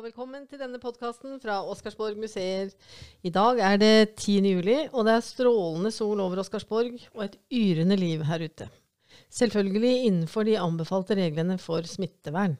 [0.00, 2.70] og velkommen til denne podkasten fra Oscarsborg museer.
[3.20, 4.36] I dag er det 10.
[4.48, 8.70] juli, og det er strålende sol over Oscarsborg og et yrende liv her ute.
[9.28, 12.54] Selvfølgelig innenfor de anbefalte reglene for smittevern.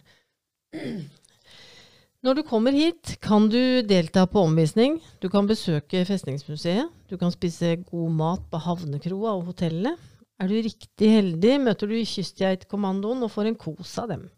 [2.20, 4.98] Når du kommer hit, kan du delta på omvisning.
[5.24, 6.92] Du kan besøke Festningsmuseet.
[7.08, 9.94] Du kan spise god mat på havnekroa og hotellene.
[10.36, 14.28] Er du riktig heldig, møter du Kystgeitkommandoen og får en kos av dem.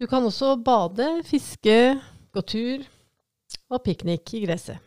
[0.00, 1.74] Du kan også bade, fiske,
[2.32, 2.86] gå tur
[3.68, 4.80] og piknik i gresset.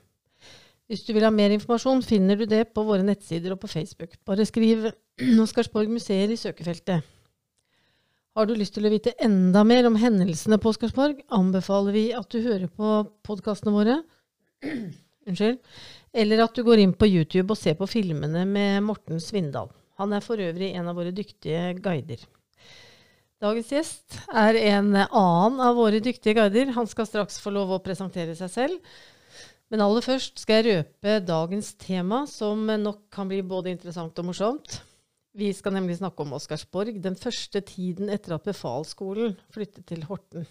[0.89, 4.17] Hvis du vil ha mer informasjon, finner du det på våre nettsider og på Facebook.
[4.26, 4.89] Bare skriv
[5.44, 7.05] Oscarsborg museer i søkefeltet.
[8.34, 12.34] Har du lyst til å vite enda mer om hendelsene på Oscarsborg, anbefaler vi at
[12.34, 14.02] du hører på podkastene våre.
[15.30, 15.61] Unnskyld.
[16.09, 19.70] Eller at du går inn på YouTube og ser på filmene med Morten Svindal.
[20.02, 22.25] Han er for øvrig en av våre dyktige guider.
[23.43, 26.69] Dagens gjest er en annen av våre dyktige guider.
[26.77, 28.94] Han skal straks få lov å presentere seg selv.
[29.67, 34.30] Men aller først skal jeg røpe dagens tema, som nok kan bli både interessant og
[34.30, 34.77] morsomt.
[35.36, 40.47] Vi skal nemlig snakke om Oscarsborg, den første tiden etter at befalsskolen flyttet til Horten.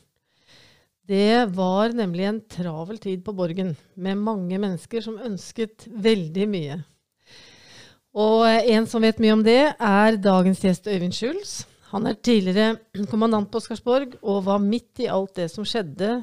[1.08, 6.80] Det var nemlig en travel tid på Borgen, med mange mennesker som ønsket veldig mye.
[8.12, 11.62] Og en som vet mye om det, er dagens gjest Øyvind Schulz.
[11.92, 12.78] Han er tidligere
[13.12, 16.22] kommandant på Oscarsborg og var midt i alt det som skjedde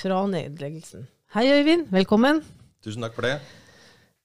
[0.00, 1.04] fra nedleggelsen.
[1.34, 1.90] Hei, Øyvind.
[1.92, 2.40] Velkommen.
[2.80, 3.36] Tusen takk for det.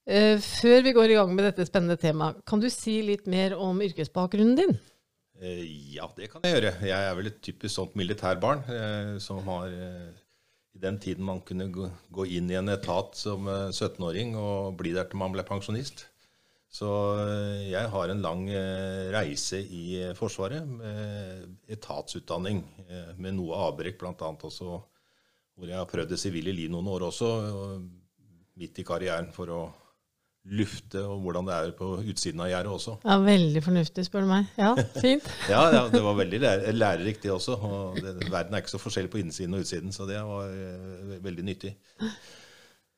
[0.05, 3.57] Uh, før vi går i gang med dette spennende temaet, kan du si litt mer
[3.59, 4.75] om yrkesbakgrunnen din?
[5.41, 5.65] Uh,
[5.97, 6.73] ja, det kan jeg gjøre.
[6.87, 11.67] Jeg er vel et typisk sånt militærbarn uh, som har i den tiden man kunne
[11.73, 16.07] gå inn i en etat som 17-åring og bli der til man ble pensjonist.
[16.75, 16.89] Så
[17.21, 22.63] eh, jeg har en lang eh, reise i eh, Forsvaret med etatsutdanning,
[23.21, 24.11] med noe avbrekk bl.a.
[24.19, 24.67] også
[25.55, 27.29] hvor jeg har prøvd det sivile liv noen år også,
[28.59, 29.61] midt i karrieren, for å
[30.51, 32.97] lufte og hvordan det er på utsiden av gjerdet også.
[33.07, 34.49] Ja, Veldig fornuftig, spør du meg.
[34.59, 35.29] Ja, fint.
[35.53, 36.41] ja, ja, det var veldig
[36.75, 37.55] lærerikt, det også.
[37.55, 40.51] og det, Verden er ikke så forskjellig på innsiden og utsiden, så det var
[41.23, 41.71] veldig nyttig.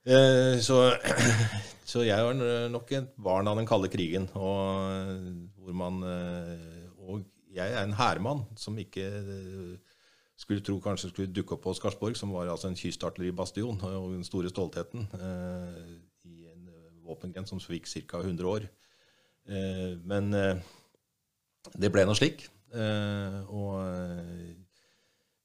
[0.08, 0.94] Eh, så,
[1.92, 2.38] så, jeg var
[2.72, 4.30] nok et barn av den kalde krigen.
[4.40, 9.98] Og, hvor man, eh, og jeg er en hærmann som ikke eh,
[10.40, 14.24] skulle tro kanskje skulle dukke opp på Skarsborg, som var altså en kystartilleribastion og den
[14.24, 15.08] store stoltheten
[16.30, 16.68] i en
[17.08, 18.22] våpengren som fikk ca.
[18.22, 18.68] 100 år.
[20.06, 20.30] men
[21.74, 22.46] det ble nå slik.
[23.50, 23.74] og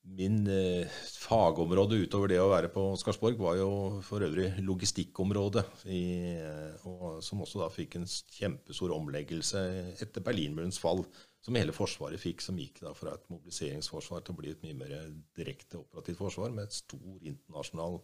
[0.02, 0.88] Min eh,
[1.22, 3.68] fagområde utover det å være på Skarsborg var jo
[4.02, 6.02] for øvrig logistikkområdet, i,
[6.42, 9.62] eh, og, som også da fikk en kjempestor omleggelse
[10.02, 11.04] etter Berlinmurens fall,
[11.42, 14.78] som hele Forsvaret fikk, som gikk da fra et mobiliseringsforsvar til å bli et mye
[14.82, 14.92] mer
[15.38, 17.98] direkte operativt forsvar med et stor internasjonal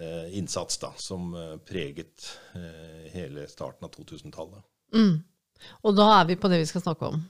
[0.00, 4.68] eh, innsats da, som eh, preget eh, hele starten av 2000-tallet.
[4.96, 5.18] Mm.
[5.84, 7.24] Og da er vi på det vi skal snakke om.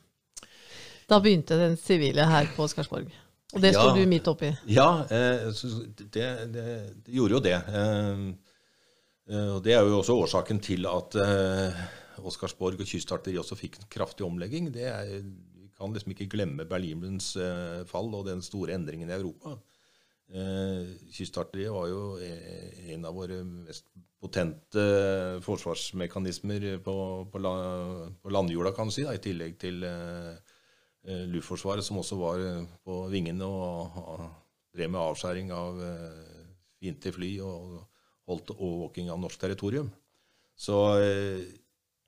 [1.08, 3.08] Da begynte den sivile her på Skarsborg.
[3.56, 4.50] Og det sto ja, du midt oppi?
[4.68, 5.46] Ja, eh,
[5.96, 7.54] det, det, det, gjorde jo det.
[7.56, 8.24] Eh,
[9.32, 11.16] eh, og det er jo også årsaken til at
[12.18, 14.68] Oscarsborg og Kystarteri også fikk en kraftig omlegging.
[14.74, 17.32] Det er, vi kan liksom ikke glemme Berlinmurens
[17.88, 19.56] fall og den store endringen i Europa.
[21.14, 23.86] Kystarteriet var jo en av våre mest
[24.18, 24.82] potente
[25.46, 26.94] forsvarsmekanismer på,
[27.32, 27.54] på, la,
[28.18, 30.47] på landjorda, kan du si, da, i tillegg til Eh,
[31.08, 34.26] Luftforsvaret, som også var eh, på vingene og
[34.76, 36.44] drev med avskjæring av eh,
[36.78, 37.78] fiendtlige fly og
[38.28, 39.88] holdt overvåking av norsk territorium.
[40.58, 40.76] Så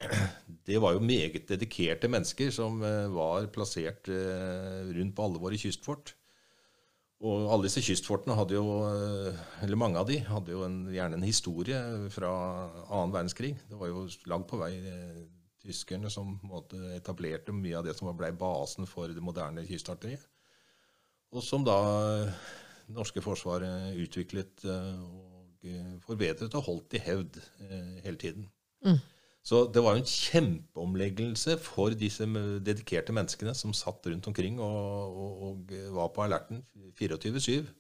[0.69, 2.81] det var jo meget dedikerte mennesker som
[3.15, 6.13] var plassert rundt på alle våre kystfort.
[7.25, 8.67] Og alle disse kystfortene hadde jo,
[9.65, 11.81] eller mange av de, hadde jo en, gjerne en historie
[12.13, 12.33] fra
[12.89, 13.55] annen verdenskrig.
[13.71, 14.73] Det var jo langt på vei
[15.61, 16.37] tyskerne som
[16.97, 20.25] etablerte mye av det som ble basen for det moderne kystarteriet.
[21.31, 21.77] Og som da
[22.91, 28.49] det norske forsvaret utviklet eh, og forbedret og holdt i hevd eh, hele tiden.
[28.87, 28.99] Mm.
[29.47, 32.27] Så det var jo en kjempeomleggelse for disse
[32.65, 36.65] dedikerte menneskene som satt rundt omkring og, og, og var på alerten
[37.01, 37.71] 24-7.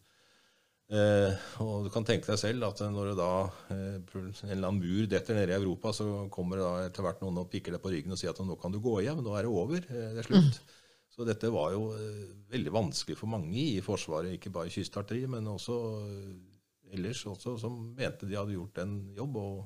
[0.91, 3.33] Eh, og du kan tenke deg selv at når det da
[3.71, 7.23] eh, en eller annen mur detter nede i Europa, så kommer det da etter hvert
[7.23, 9.37] noen og pikker deg på ryggen og sier at nå kan du gå hjem, nå
[9.39, 10.59] er det over, eh, det er slutt.
[10.59, 10.79] Mm.
[11.15, 15.27] Så dette var jo eh, veldig vanskelig for mange i Forsvaret, ikke bare i kystarteri,
[15.31, 19.39] men også eh, ellers også, som mente de hadde gjort en jobb.
[19.39, 19.61] Og,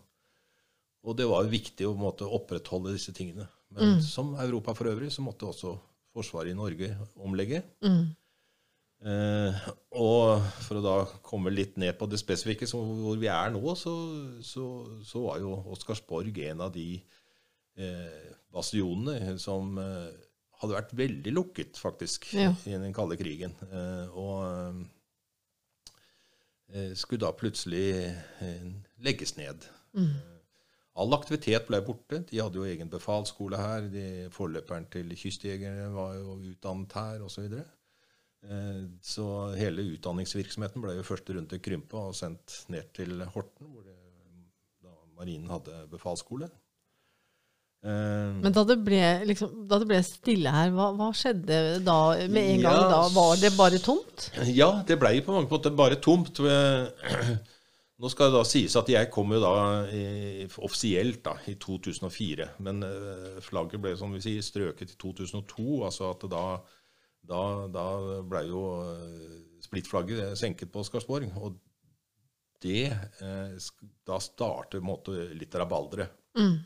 [1.04, 3.46] og det var jo viktig å måtte opprettholde disse tingene.
[3.74, 4.04] Men mm.
[4.04, 5.76] som Europa for øvrig, så måtte også
[6.14, 6.92] Forsvaret i Norge
[7.26, 7.64] omlegge.
[7.82, 8.12] Mm.
[9.04, 9.64] Eh,
[10.00, 10.94] og for å da
[11.26, 13.92] komme litt ned på det spesifikke, som, hvor vi er nå, så,
[14.40, 14.64] så,
[15.04, 16.86] så var jo Oscarsborg en av de
[17.76, 20.08] eh, bastionene som eh,
[20.62, 22.54] hadde vært veldig lukket, faktisk, Ja.
[22.64, 23.52] i den kalde krigen.
[23.68, 24.86] Eh, og
[26.72, 28.70] eh, skulle da plutselig eh,
[29.04, 29.68] legges ned.
[29.92, 30.14] Mm.
[30.96, 32.22] All aktivitet ble borte.
[32.30, 33.88] De hadde jo egen befalsskole her.
[33.90, 37.34] De, forløperen til kystjegerne var jo utdannet her, osv.
[37.34, 37.64] Så, videre.
[37.66, 37.83] Eh,
[39.00, 39.26] så
[39.56, 43.96] hele utdanningsvirksomheten ble jo først rundt krympa og sendt ned til Horten, hvor det,
[44.84, 46.50] da marinen hadde befalsskole.
[47.84, 51.98] Eh, Men da det, ble, liksom, da det ble stille her, hva, hva skjedde da
[52.32, 52.78] med en gang?
[52.80, 54.30] Ja, Da var det bare tomt?
[54.48, 56.40] Ja, det blei på mange måter bare tomt.
[57.94, 59.52] Nå skal det da sies at jeg kom jo da
[59.94, 62.48] i, offisielt da, i 2004.
[62.64, 65.68] Men eh, flagget ble som vi sier, strøket i 2002.
[65.86, 66.44] altså at da,
[67.28, 67.42] da,
[67.72, 67.86] da
[68.28, 71.30] ble jo eh, splittflagget senket på Oscarsborg.
[71.40, 71.56] Og
[72.64, 73.56] det eh,
[74.06, 76.14] Da starter på en måte litt rabalderet.
[76.38, 76.56] Mm.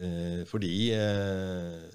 [0.00, 1.90] Eh, fordi eh,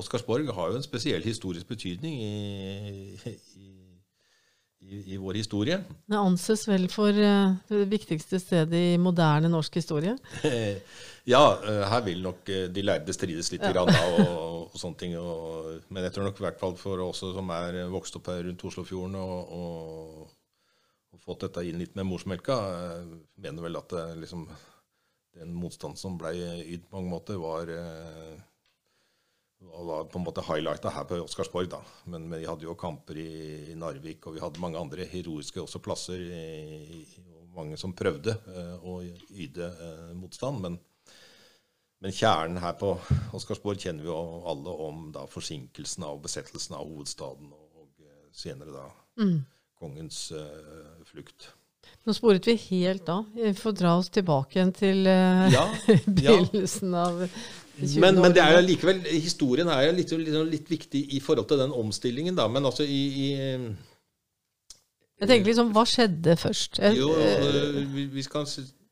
[0.00, 3.68] Oscarsborg har jo en spesiell historisk betydning i, i,
[4.80, 5.80] i, i vår historie.
[6.08, 10.16] Det anses vel for eh, det viktigste stedet i moderne norsk historie.
[11.28, 15.00] ja, eh, her vil nok eh, de lærde strides litt grann, da, og, og sånne
[15.00, 15.16] ting.
[15.20, 18.44] Og, men jeg tror nok i hvert fall for oss som er vokst opp her
[18.46, 20.36] rundt Oslofjorden og, og,
[21.14, 24.46] og fått dette inn litt med morsmelka, eh, mener vel at det, liksom,
[25.40, 26.34] den motstanden som ble
[26.64, 28.38] ydd på mange måter, var eh,
[29.60, 31.68] var på en måte highlighta her på Oscarsborg.
[31.68, 31.82] da.
[32.04, 33.32] Men, men vi hadde jo kamper i,
[33.72, 36.16] i Narvik, og vi hadde mange andre heroiske også plasser.
[36.16, 40.62] I, i, mange som prøvde eh, å yte eh, motstand.
[40.64, 40.78] Men,
[42.00, 42.94] men kjernen her på
[43.36, 44.18] Oscarsborg kjenner vi jo
[44.48, 48.88] alle om da forsinkelsen av besettelsen av hovedstaden, og, eh, senere da
[49.20, 49.42] Mm.
[49.76, 51.50] kongens uh, flukt.
[52.06, 53.26] Nå sporet vi helt av.
[53.34, 55.96] Vi får dra oss tilbake igjen til uh, Ja, ja.
[56.06, 57.28] begynnelsen av det
[57.80, 58.00] 20.
[58.00, 61.48] Men, men det er jo likevel, historien er jo litt, litt, litt viktig i forhold
[61.48, 62.46] til den omstillingen, da.
[62.48, 63.28] Men altså i, i
[65.20, 66.80] Jeg tenker liksom, hva skjedde først?
[66.96, 67.12] Jo,
[67.94, 68.48] vi, vi skal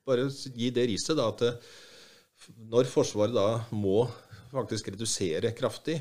[0.09, 1.63] bare gi det riset, da, at
[2.57, 4.07] når Forsvaret da må
[4.53, 5.99] faktisk redusere kraftig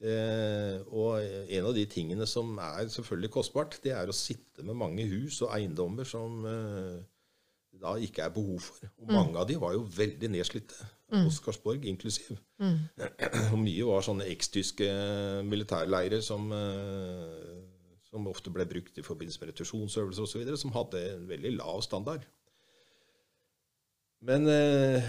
[0.00, 4.78] eh, Og en av de tingene som er selvfølgelig kostbart, det er å sitte med
[4.78, 6.98] mange hus og eiendommer som eh,
[7.78, 8.88] da ikke er behov for.
[9.02, 10.78] Og mange av de var jo veldig nedslitte.
[11.24, 12.36] Oscarsborg inklusiv.
[13.52, 14.88] Og mye var sånne ekstyske
[15.48, 17.54] militærleirer som, eh,
[18.10, 22.26] som ofte ble brukt i forbindelse med retusjonsøvelser osv., som hadde en veldig lav standard.
[24.26, 25.04] Men eh,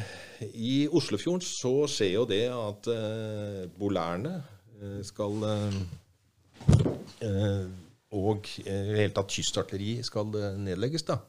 [0.54, 4.36] i Oslofjorden så skjer jo det at eh, bolærene
[4.78, 5.80] eh, skal eh,
[7.26, 7.66] eh,
[8.14, 10.30] Og i det hele tatt kystartilleri skal
[10.62, 11.20] nedlegges, da.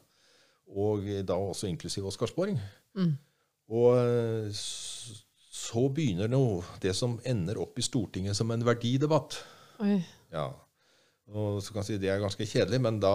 [0.71, 2.55] Og da også inklusiv Oscarsborg.
[3.71, 9.41] Og eh, så begynner nå det som ender opp i Stortinget som en verdidebatt.
[9.83, 9.99] oi.
[10.31, 10.47] Ja.
[11.31, 13.13] Og så kan jeg si Det er ganske kjedelig, men da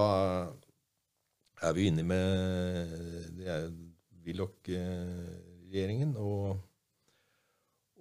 [1.63, 2.95] er vi inne med
[3.37, 3.67] det er
[4.27, 6.57] Willoch-regjeringen og,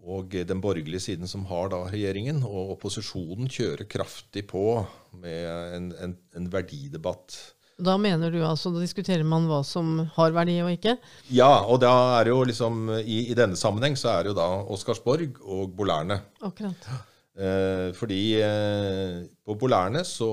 [0.05, 2.43] og den borgerlige siden som har da regjeringen.
[2.45, 4.85] Og opposisjonen kjører kraftig på
[5.21, 7.37] med en, en, en verdidebatt.
[7.75, 10.93] Da mener du altså, da diskuterer man hva som har verdi og ikke?
[11.35, 11.91] Ja, og da
[12.21, 16.21] er jo liksom i, I denne sammenheng så er det jo da Oscarsborg og Bolærne.
[16.39, 16.87] Akkurat.
[17.35, 20.31] Eh, fordi eh, på Bolærne så,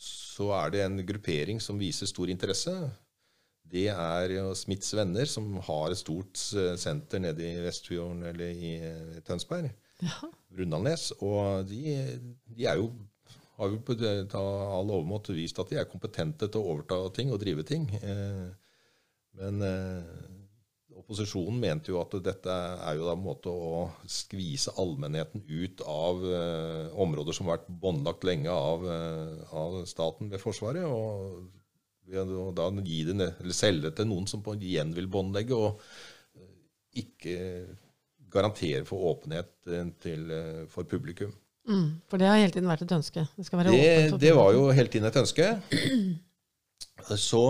[0.00, 2.72] så er det en gruppering som viser stor interesse.
[3.68, 8.54] Det er jo Smiths venner, som har et stort eh, senter nede i Vestfjorden eller
[8.54, 9.68] i eh, Tønsberg.
[10.04, 10.30] Ja.
[10.58, 11.10] Rundalnes.
[11.18, 11.98] Og de,
[12.54, 12.92] de er jo
[13.58, 13.96] har jo på
[14.38, 17.88] all overmåte vist at de er kompetente til å overta ting og drive ting.
[17.98, 18.46] Eh,
[19.38, 19.62] men
[20.98, 26.24] opposisjonen mente jo at dette er jo da en måte å skvise allmennheten ut av
[26.98, 28.86] områder som har vært båndlagt lenge av,
[29.50, 30.86] av staten ved Forsvaret.
[30.86, 31.46] og
[32.16, 35.56] å da gi det, ned- eller selge det til noen som på, igjen vil båndlegge,
[35.56, 35.80] og
[36.38, 36.54] eh,
[37.04, 37.36] ikke
[38.32, 41.34] garantere for åpenhet eh, til, eh, for publikum.
[41.68, 43.26] Mm, for det har hele tiden vært et ønske.
[43.36, 45.50] Det skal være Det, det var jo hele tiden et ønske.
[47.28, 47.42] Så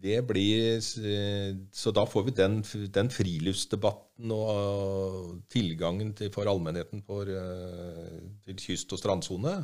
[0.00, 2.60] det blir Så da får vi den,
[2.94, 7.24] den friluftsdebatten og tilgangen til, for allmennheten for,
[8.44, 9.56] til kyst- og strandsone.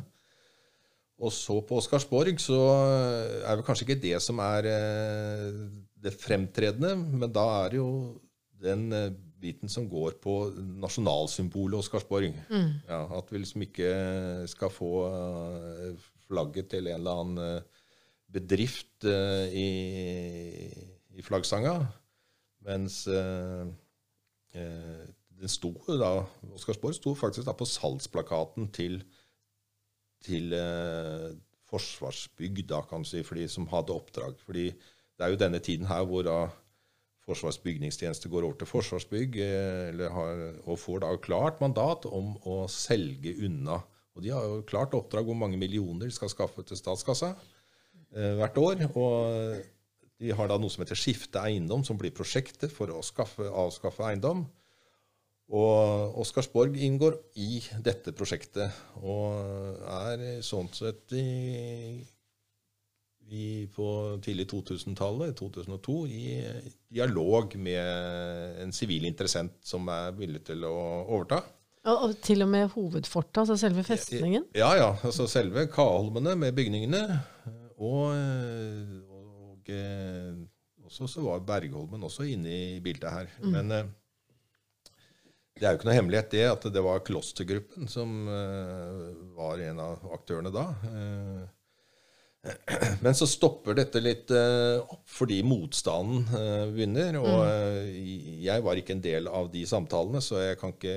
[1.17, 2.57] Og så på Oscarsborg så
[3.41, 5.61] er vel kanskje ikke det som er eh,
[5.97, 7.89] det fremtredende, men da er det jo
[8.61, 10.35] den eh, biten som går på
[10.81, 12.37] nasjonalsymbolet Oscarsborg.
[12.49, 12.69] Mm.
[12.89, 13.89] Ja, at vi liksom ikke
[14.49, 17.83] skal få eh, flagget til en eller annen eh,
[18.37, 19.67] bedrift eh, i,
[21.17, 21.79] i flaggsanga,
[22.67, 23.65] mens eh,
[24.53, 25.05] eh,
[25.37, 26.11] den sto da,
[26.57, 29.01] Oscarsborg sto faktisk da på salgsplakaten til,
[30.25, 31.33] til eh,
[31.67, 34.37] Forsvarsbygg, da, kan du si, for de som hadde oppdrag.
[34.45, 36.39] Fordi det er jo denne tiden her hvor da
[37.27, 42.61] Forsvarets bygningstjeneste går over til Forsvarsbygg eh, har, og får da klart mandat om å
[42.71, 43.81] selge unna.
[44.15, 48.37] Og de har jo klart oppdrag hvor mange millioner de skal skaffe til statskassa eh,
[48.39, 48.85] hvert år.
[48.95, 49.59] Og
[50.17, 54.07] de har da noe som heter skifte eiendom, som blir prosjektet for å skaffe, avskaffe
[54.07, 54.47] eiendom.
[55.47, 62.01] Og Oscarsborg inngår i dette prosjektet, og er sånn sett i,
[63.31, 63.87] i, på
[64.23, 66.25] tidlig 2000-tallet, 2002, i
[66.99, 70.75] dialog med en sivil interessent som er villig til å
[71.05, 71.39] overta.
[71.87, 74.49] Og, og til og med hovedfortet, altså selve festningen?
[74.57, 74.89] Ja, ja.
[75.07, 77.05] Altså selve Kaholmene med bygningene.
[77.77, 78.11] Og,
[79.07, 79.71] og
[80.87, 83.31] også så var Bergholmen også inne i bildet her.
[83.39, 83.49] Mm.
[83.53, 83.87] Men eh,
[85.57, 89.79] det er jo ikke noe hemmelighet det at det var Klostergruppen som uh, var en
[89.81, 90.65] av aktørene da.
[90.85, 91.45] Uh,
[93.03, 96.27] men så stopper dette litt uh, opp fordi motstanden
[96.75, 97.17] begynner.
[97.19, 97.89] Og
[98.45, 100.95] jeg var ikke en del av de samtalene, så jeg kan ikke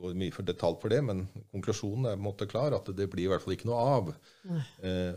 [0.00, 1.02] gå mye for detalj for det.
[1.04, 3.88] Men konklusjonen er på en måte klar, at det blir i hvert fall ikke noe
[3.98, 4.14] av.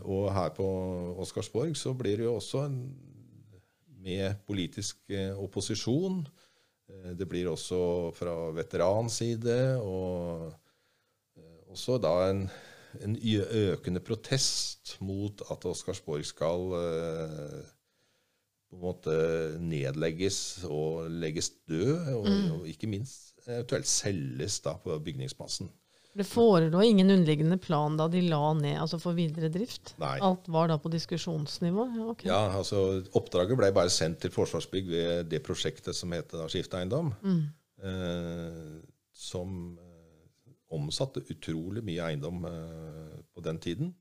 [0.04, 0.68] og her på
[1.24, 2.82] Oscarsborg så blir det jo også en,
[4.04, 5.00] med politisk
[5.40, 6.22] opposisjon.
[6.88, 7.78] Det blir også
[8.16, 10.52] fra veteranside, og
[11.68, 12.46] også da en,
[13.04, 13.16] en
[13.52, 16.64] økende protest mot at Oscarsborg skal
[18.68, 19.14] på en måte
[19.60, 22.50] nedlegges og legges død, og, Mm.
[22.52, 25.70] og ikke minst eventuelt selges da på bygningsmassen.
[26.16, 29.92] Det forelå ingen underliggende plan da de la ned altså for videre drift?
[30.00, 30.16] Nei.
[30.24, 31.84] Alt var da på diskusjonsnivå?
[31.98, 32.14] Ja.
[32.26, 37.12] Ja, altså Oppdraget ble bare sendt til Forsvarsbygg ved det prosjektet som heter Skifte eiendom.
[37.22, 37.44] Mm.
[37.84, 38.74] Eh,
[39.14, 43.94] som eh, omsatte utrolig mye eiendom eh, på den tiden.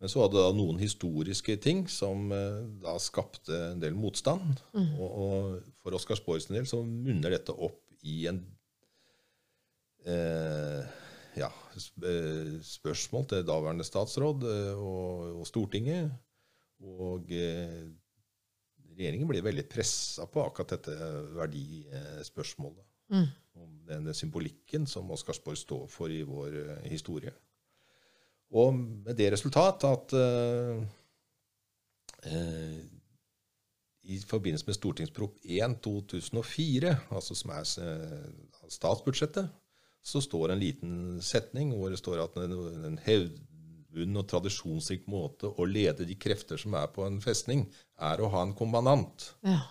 [0.00, 4.60] Men så hadde da noen historiske ting som eh, da skapte en del motstand.
[4.76, 8.42] Og, og for Oscarsborgs del så munner dette opp i en
[10.06, 10.84] eh,
[11.36, 16.10] ja, eh, spørsmål til daværende statsråd eh, og, og Stortinget.
[16.84, 17.86] Og eh,
[18.96, 20.96] regjeringen ble veldig pressa på akkurat dette
[21.36, 22.84] verdispørsmålet.
[23.12, 23.28] Mm.
[23.56, 27.32] Om denne symbolikken som Oscarsborg står for i vår eh, historie.
[28.56, 30.84] Og med det resultat at eh,
[34.06, 37.64] i forbindelse med Stortingsprop 1 2004, altså som er
[38.70, 39.50] statsbudsjettet,
[40.06, 42.54] så står en liten setning hvor det står at en,
[42.86, 47.66] en hevdvunnen og tradisjonsrik måte å lede de krefter som er på en festning,
[47.98, 49.32] er å ha en kommandant.
[49.46, 49.64] Ja.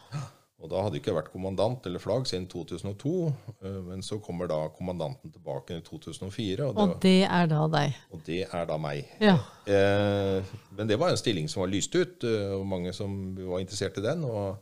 [0.65, 3.13] Og da hadde det ikke vært kommandant eller flagg siden 2002,
[3.59, 7.65] eh, men så kommer da kommandanten tilbake i 2004, og det, Og det er da
[7.75, 7.97] deg?
[8.11, 9.11] og det er da meg.
[9.21, 9.35] Ja.
[9.67, 13.61] Eh, men det var en stilling som var lyst ut, eh, og mange som var
[13.61, 14.23] interessert i den.
[14.25, 14.57] Og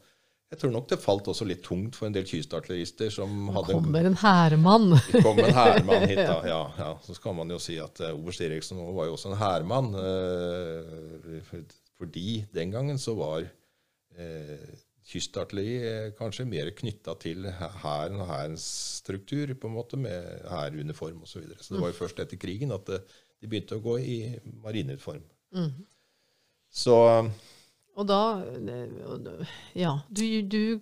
[0.53, 4.07] jeg tror nok det falt også litt tungt for en del kystartillerister som hadde Kommer
[4.09, 4.93] en hærmann.
[5.25, 6.37] kom en hærmann hit, da.
[6.47, 6.91] Ja, ja.
[7.03, 9.91] Så kan man jo si at uh, oberst Eriksen var jo også en hærmann.
[9.97, 11.59] Uh,
[11.97, 14.73] fordi den gangen så var uh,
[15.07, 17.47] kystartilleri eh, kanskje mer knytta til
[17.83, 18.65] hæren og hærens
[19.01, 21.33] struktur, på en måte, med hæruniform osv.
[21.33, 21.59] Så, videre.
[21.63, 23.03] så det var jo først etter krigen at eh,
[23.41, 24.17] de begynte å gå i
[24.63, 25.23] marineuniform.
[25.53, 25.73] Mm.
[26.73, 26.95] Så
[27.97, 28.19] Og da
[29.75, 29.99] Ja.
[30.09, 30.79] Du, du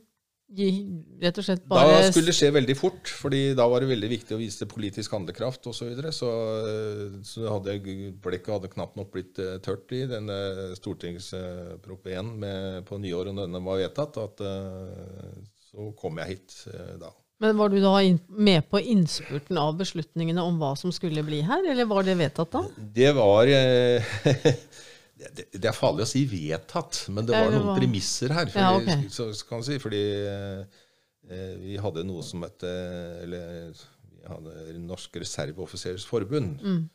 [1.22, 4.10] rett og slett bare Da skulle det skje veldig fort, fordi da var det veldig
[4.12, 5.77] viktig å vise politisk handlekraft osv.
[5.80, 6.12] Så, videre.
[6.12, 6.32] så
[6.68, 12.36] eh, så hadde jeg- blekket hadde knapt nok blitt eh, tørt i denne stortingsprop 1
[12.44, 15.41] med, på nyåret når denne var vedtatt, at eh,
[15.72, 16.58] så kom jeg hit
[17.00, 17.13] da.
[17.41, 17.96] Men var du da
[18.30, 22.51] med på innspurten av beslutningene om hva som skulle bli her, eller var det vedtatt
[22.53, 22.65] da?
[22.77, 23.48] Det var
[25.30, 28.50] det, det er farlig å si vedtatt, men det var noen premisser her.
[28.51, 29.10] Fordi, Ja, okay.
[29.13, 33.75] så, kan si, fordi eh, vi hadde noe som het eh, Eller
[34.22, 36.62] vi hadde Norsk reserveoffiserers forbund.
[36.62, 36.88] Mm.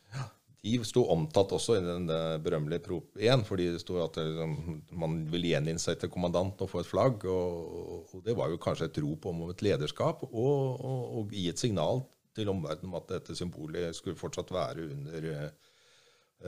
[0.67, 2.09] De sto omtatt også i den
[2.43, 6.71] berømmelige Prop 1, fordi det sto at liksom, man vil gjeninne seg til kommandanten og
[6.71, 7.27] få et flagg.
[7.31, 11.47] Og, og det var jo kanskje et rop om et lederskap, og, og, og gi
[11.53, 12.03] et signal
[12.37, 15.29] til omverdenen om at dette symbolet skulle fortsatt være under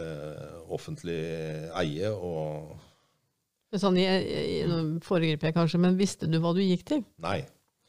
[0.02, 1.20] eh, offentlig
[1.78, 2.12] eie.
[2.12, 2.76] og
[3.76, 4.06] Sånn, i,
[4.64, 7.02] nå foregriper jeg kanskje, men visste du hva du gikk til?
[7.20, 7.42] Nei.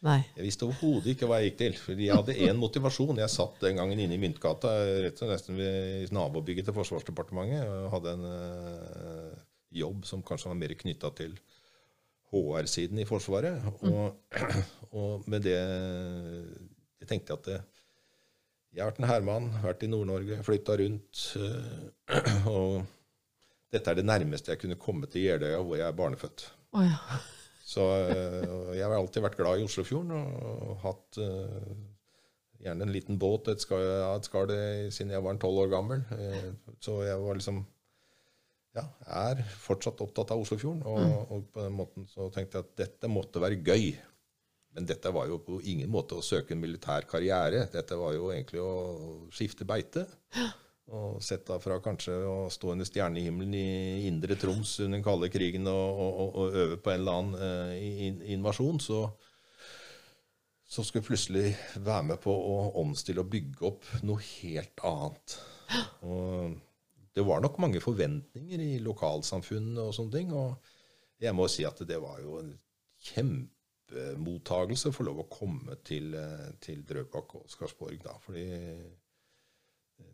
[0.04, 0.20] Nei.
[0.38, 1.78] Jeg visste overhodet ikke hva jeg gikk til.
[1.84, 3.20] fordi jeg hadde én motivasjon.
[3.20, 4.72] Jeg satt den gangen inne i Myntgata,
[5.04, 9.40] rett og slett ved nabobygget til Forsvarsdepartementet, og hadde en uh,
[9.76, 11.36] jobb som kanskje var mer knytta til
[12.32, 13.60] HR-siden i Forsvaret.
[13.88, 14.16] Og,
[15.00, 17.60] og, med det Jeg tenkte at det,
[18.70, 21.24] jeg har vært en herremann, vært i Nord-Norge, flytta rundt.
[21.40, 22.74] Uh, og
[23.74, 26.46] dette er det nærmeste jeg kunne komme til Jeløya, hvor jeg er barnefødt.
[26.78, 27.20] Oh, ja.
[27.70, 31.68] Så eh, jeg har alltid vært glad i Oslofjorden og hatt uh,
[32.64, 33.84] gjerne en liten båt, skall,
[34.16, 34.54] et skall
[34.90, 36.02] siden jeg var en tolv år gammel.
[36.82, 37.62] Så jeg var liksom
[38.74, 38.88] Ja,
[39.22, 40.82] er fortsatt opptatt av Oslofjorden.
[40.86, 41.14] Og, mm.
[41.36, 43.94] og, på den måten så tenkte jeg at dette måtte være gøy.
[44.80, 47.66] Men dette var jo på ingen måte å søke en militær karriere.
[47.68, 48.76] Dette var jo egentlig å
[49.36, 50.06] skifte beite.
[50.96, 55.28] Og sett da fra kanskje å stå under stjernehimmelen i indre Troms under den kalde
[55.34, 59.02] krigen og, og, og, øve på en eller annen eh, invasjon, så,
[60.64, 61.46] så skulle jeg plutselig
[61.76, 65.38] være med på å omstille og bygge opp noe helt annet.
[66.08, 66.56] Og
[67.20, 70.32] det var nok mange forventninger i lokalsamfunnet og sånne ting.
[70.32, 70.56] Og
[71.20, 72.56] jeg må si at det var jo en
[73.90, 78.18] kjempemottakelse for lov å komme til, eh, til Drøbak og Skarsborg da.
[78.20, 78.48] fordi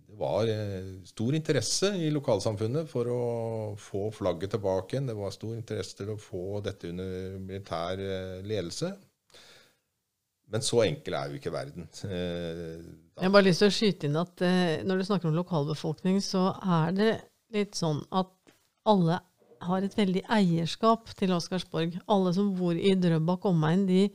[0.08, 5.08] det var eh, stor interesse i lokalsamfunnet for å få flagget tilbake igjen.
[5.08, 8.96] Det var stor interesse til å få dette under militær eh, ledelse.
[10.48, 11.88] Men så enkel er jo ikke verden.
[11.90, 12.08] Da.
[12.08, 14.44] Jeg har bare lyst til å skyte inn at
[14.86, 17.14] når du snakker om lokalbefolkning, så er det
[17.56, 18.30] litt sånn at
[18.86, 19.18] alle
[19.68, 21.98] har et veldig eierskap til Oscarsborg.
[22.12, 24.08] Alle som bor i Drøbak omegn, de,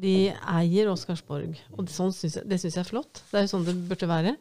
[0.00, 1.58] de eier Oscarsborg.
[1.74, 3.22] Og det, sånn synes jeg, det syns jeg er flott.
[3.30, 4.34] Det er jo sånn det burde være.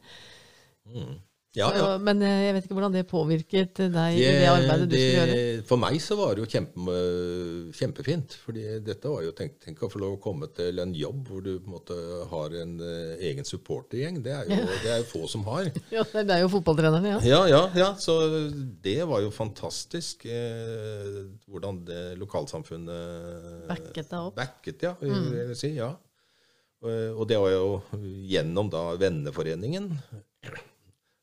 [0.92, 1.16] Mm.
[1.54, 1.90] Ja, ja.
[2.02, 5.66] Men eh, jeg vet ikke hvordan det påvirket deg i det arbeidet du skulle gjøre?
[5.70, 6.96] For meg så var det jo kjempe,
[7.78, 8.38] kjempefint.
[8.42, 11.46] fordi dette var jo tenk, tenk, å få lov å komme til en jobb hvor
[11.46, 12.00] du på en måte
[12.32, 12.74] har en
[13.30, 14.18] egen supportergjeng.
[14.26, 15.70] Det er jo det er få som har.
[15.94, 17.22] Ja, Det er jo fotballtrenerne, ja.
[17.30, 17.92] Ja, ja, ja.
[18.02, 18.18] Så
[18.82, 24.36] det var jo fantastisk eh, hvordan det lokalsamfunnet Backet deg opp.
[24.42, 25.32] Backet, ja, mm.
[25.38, 25.76] jeg si.
[25.78, 25.94] ja.
[26.84, 27.68] Og det var jo
[28.28, 29.94] gjennom da venneforeningen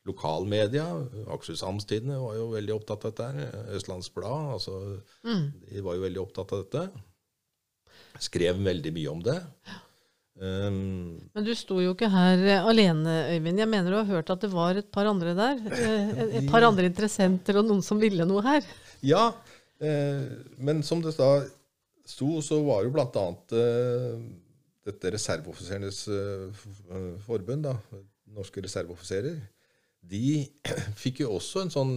[0.07, 0.87] lokalmedia.
[1.27, 3.51] Akershus Amstidene var jo veldig opptatt av dette.
[3.77, 4.79] Østlands Blad altså,
[5.27, 5.45] mm.
[5.69, 6.87] de var jo veldig opptatt av dette.
[8.21, 9.39] Skrev veldig mye om det.
[10.41, 13.59] Um, Men du sto jo ikke her eh, alene, Øyvind.
[13.61, 15.59] Jeg mener du har hørt at det var et par andre der?
[15.69, 18.65] Eh, et par andre interessenter og noen som ville noe her?
[19.05, 19.27] Ja,
[19.83, 20.23] eh,
[20.57, 21.43] men som det da
[22.09, 24.23] sto, så var jo annet eh,
[24.89, 25.99] dette reserveoffiserenes
[27.27, 27.75] forbund, da,
[28.33, 29.35] norske reserveoffiserer,
[30.01, 30.49] de
[31.03, 31.93] fikk jo også en sånn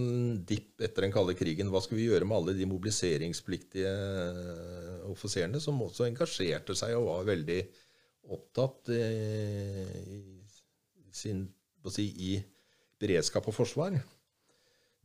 [0.47, 1.71] dipp etter den kalde krigen.
[1.73, 7.09] Hva skal vi gjøre med alle de mobiliseringspliktige eh, offiserene som også engasjerte seg og
[7.09, 7.59] var veldig
[8.35, 9.95] opptatt eh,
[11.01, 11.45] i, sin,
[11.89, 12.37] si, i
[13.01, 13.97] beredskap og forsvar?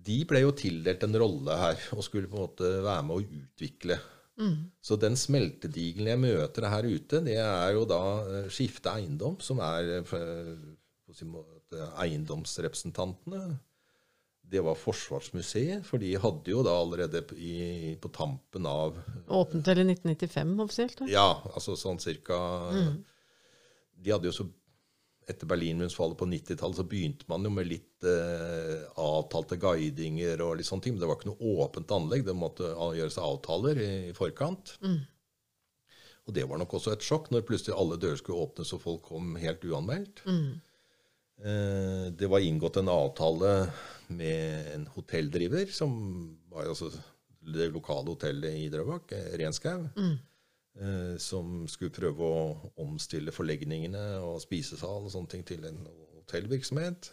[0.01, 3.41] De ble jo tildelt en rolle her og skulle på en måte være med å
[3.41, 4.01] utvikle.
[4.41, 4.55] Mm.
[4.81, 9.61] Så den smeltedigelen jeg møter her ute, det er jo da eh, Skifte eiendom, som
[9.65, 13.59] er på sin måte eiendomsrepresentantene.
[14.51, 18.97] Det var Forsvarsmuseet, for de hadde jo da allerede i, på tampen av
[19.31, 20.97] Åpnet vel i 1995 offisielt?
[20.99, 21.11] Da?
[21.13, 22.39] Ja, altså sånn cirka
[22.75, 22.97] mm.
[24.01, 24.49] De hadde jo så
[25.31, 30.67] etter Berlinmundsfallet på 90-tallet så begynte man jo med litt eh, avtalte guidinger og litt
[30.67, 30.97] sånne ting.
[30.97, 32.25] Men det var ikke noe åpent anlegg.
[32.27, 34.75] Det måtte gjøres avtaler i, i forkant.
[34.83, 34.99] Mm.
[36.27, 39.07] Og det var nok også et sjokk når plutselig alle dører skulle åpnes og folk
[39.13, 40.25] kom helt uanmeldt.
[40.27, 40.59] Mm.
[41.45, 43.71] Eh, det var inngått en avtale
[44.07, 45.93] med en hotelldriver, som
[46.53, 46.91] var altså
[47.41, 50.19] det lokale hotellet i Drøbak, eh, Renskau, mm.
[50.81, 55.81] Eh, som skulle prøve å omstille forlegningene og spisesal og sånne ting til en
[56.21, 57.09] hotellvirksomhet.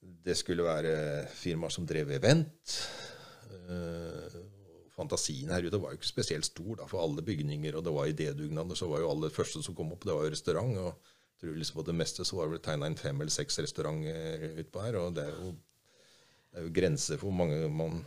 [0.00, 2.78] Det skulle være firmaer som drev event.
[4.96, 8.08] Fantasien her ute var jo ikke spesielt stor da, for alle bygninger, og det var
[8.08, 10.78] idédugnader, så var jo alle første som kom opp, det var jo restaurant.
[10.78, 14.60] og tror liksom på det meste så var det tegna inn fem eller seks restauranter
[14.62, 14.98] utpå her.
[15.00, 15.54] Og det er jo,
[16.50, 18.04] det er jo grenser for hvor mange man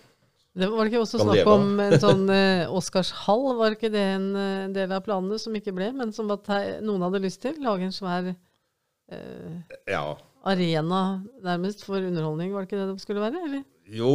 [0.59, 3.45] det var det ikke også snakk om en sånn eh, Oscarshall?
[3.59, 7.21] Var ikke det en uh, del av planene som ikke ble, men som noen hadde
[7.23, 7.59] lyst til?
[7.63, 10.03] Lage en svær eh, ja.
[10.49, 11.03] arena
[11.45, 13.45] nærmest for underholdning, var det ikke det det skulle være?
[13.45, 13.63] eller?
[13.93, 14.11] Jo,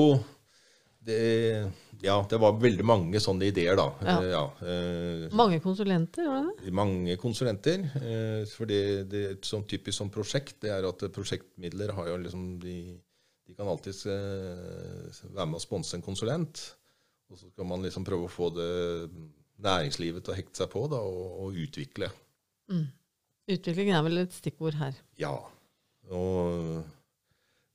[1.06, 1.22] det
[2.04, 3.86] ja, det var veldig mange sånne ideer, da.
[4.04, 4.14] Ja.
[4.28, 6.74] Ja, eh, mange konsulenter, var det det?
[6.76, 7.86] Mange konsulenter.
[8.00, 8.80] Eh, for det,
[9.12, 12.76] det sånn typisk som prosjekt, det er at prosjektmidler har jo liksom de,
[13.48, 16.66] de kan alltid eh, være med å sponse en konsulent.
[17.32, 18.68] Og så skal man liksom prøve å få det
[19.64, 22.10] næringslivet til å hekte seg på da, og, og utvikle.
[22.72, 22.86] Mm.
[23.54, 24.96] Utvikling er vel et stikkord her.
[25.20, 25.34] Ja.
[26.12, 26.84] Og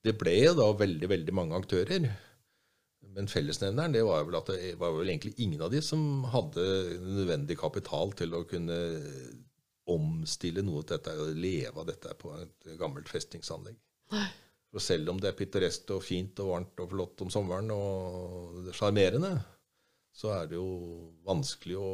[0.05, 2.11] det ble da veldig, veldig mange aktører.
[3.15, 6.65] Men fellesnevneren det var vel at det var vel egentlig ingen av de som hadde
[7.03, 8.77] nødvendig kapital til å kunne
[9.89, 13.79] omstille noe til dette og leve av dette på et gammelt festningsanlegg.
[14.69, 18.69] Og selv om det er pittoresk og fint og varmt og flott om sommeren og
[18.77, 19.33] sjarmerende,
[20.13, 20.69] så er det jo
[21.25, 21.91] vanskelig å,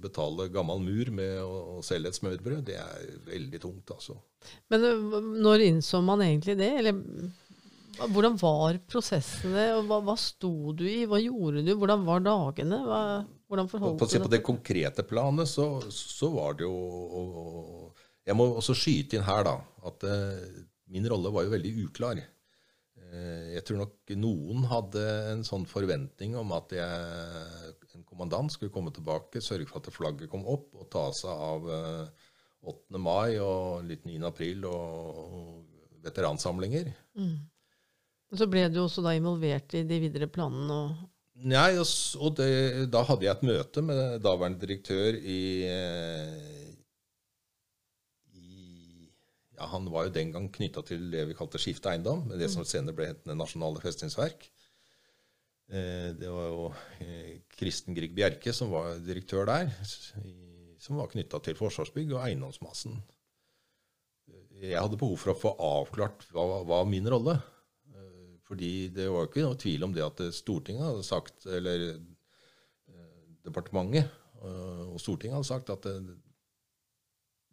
[0.00, 2.62] betale gammel mur med å, selge et smørbrød.
[2.64, 4.14] Det er veldig tungt, altså.
[4.72, 6.70] Men øh, når innså man egentlig det?
[6.80, 6.96] Eller
[8.00, 9.66] hvordan var prosessene?
[9.86, 11.04] Hva, hva sto du i?
[11.08, 11.72] Hva gjorde du?
[11.76, 12.78] Hvordan var dagene?
[12.86, 13.00] Hva,
[13.50, 14.24] hvordan forholdt på, du deg?
[14.24, 19.18] på det konkrete planet så, så var det jo og, og, Jeg må også skyte
[19.18, 19.56] inn her, da,
[19.90, 20.62] at uh,
[20.94, 22.22] min rolle var jo veldig uklar.
[22.96, 28.72] Uh, jeg tror nok noen hadde en sånn forventning om at jeg, en kommandant skulle
[28.72, 32.30] komme tilbake, sørge for at flagget kom opp, og ta seg av uh,
[32.62, 32.98] 8.
[33.02, 34.20] mai og litt 9.
[34.28, 36.92] april og, og veteransamlinger.
[37.18, 37.40] Mm.
[38.32, 40.72] Og Så ble du også da involvert i de videre planene.
[40.72, 41.10] og
[41.42, 41.88] Nei, og,
[42.22, 42.52] og det,
[42.92, 46.68] da hadde jeg et møte med daværende direktør i, eh,
[48.38, 49.08] i
[49.56, 52.50] Ja, han var jo den gang knytta til det vi kalte Skifte eiendom, men det
[52.52, 54.46] som senere ble hentende Nasjonale festningsverk.
[55.72, 56.68] Eh, det var jo
[57.02, 59.72] eh, Kristen Grieg Bjerke som var direktør der,
[60.82, 63.00] som var knytta til Forsvarsbygg og eiendomsmassen.
[64.62, 67.40] Jeg hadde behov for å få avklart hva hva min rolle.
[68.52, 71.86] Eh, Fordi det var jo ikke noe tvil om det at Stortinget hadde sagt, eller
[71.94, 74.04] eh, departementet
[74.44, 76.18] eh, og Stortinget hadde sagt at det,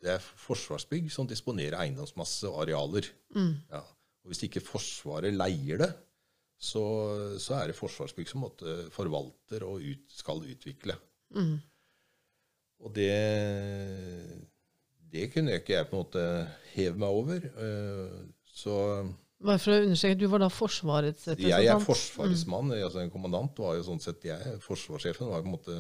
[0.03, 3.07] det er Forsvarsbygg som disponerer eiendomsmasse og arealer.
[3.35, 3.55] mm.
[3.71, 3.83] Ja.
[4.23, 5.93] Og hvis ikke Forsvaret leier det,
[6.59, 6.81] så,
[7.39, 10.97] så er det Forsvarsbygg som måtte forvalter og ut, skal utvikle.
[11.31, 11.55] Mm.
[12.83, 13.13] Og det,
[15.11, 16.25] det kunne ikke jeg på en måte
[16.75, 17.47] heve meg over.
[17.63, 18.19] eh,
[18.59, 18.75] Så
[19.39, 21.63] Bare for å understreke, du var da Forsvarets representant?
[21.63, 22.73] jeg er Forsvarets mann.
[22.75, 24.55] altså En kommandant var jo sånn sett jeg.
[24.65, 25.77] Forsvarssjefen var på en måte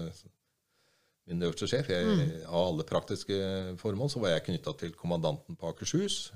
[1.27, 1.89] min øverste sjef.
[1.91, 3.39] Jeg, Av alle praktiske
[3.81, 6.29] formål så var jeg knytta til kommandanten på Akershus.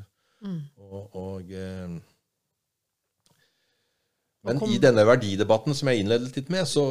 [0.43, 0.59] Mm.
[0.83, 1.95] Og, og eh,
[4.43, 6.81] men i denne verdidebatten som jeg innledet litt med, så,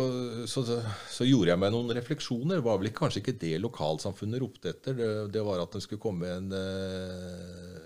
[0.48, 2.56] så, så, gjorde jeg meg noen refleksjoner.
[2.56, 4.96] Det var vel ikke- kanskje ikke det lokalsamfunnet ropte etter.
[4.96, 7.81] Det, det var at det skulle komme en, eh,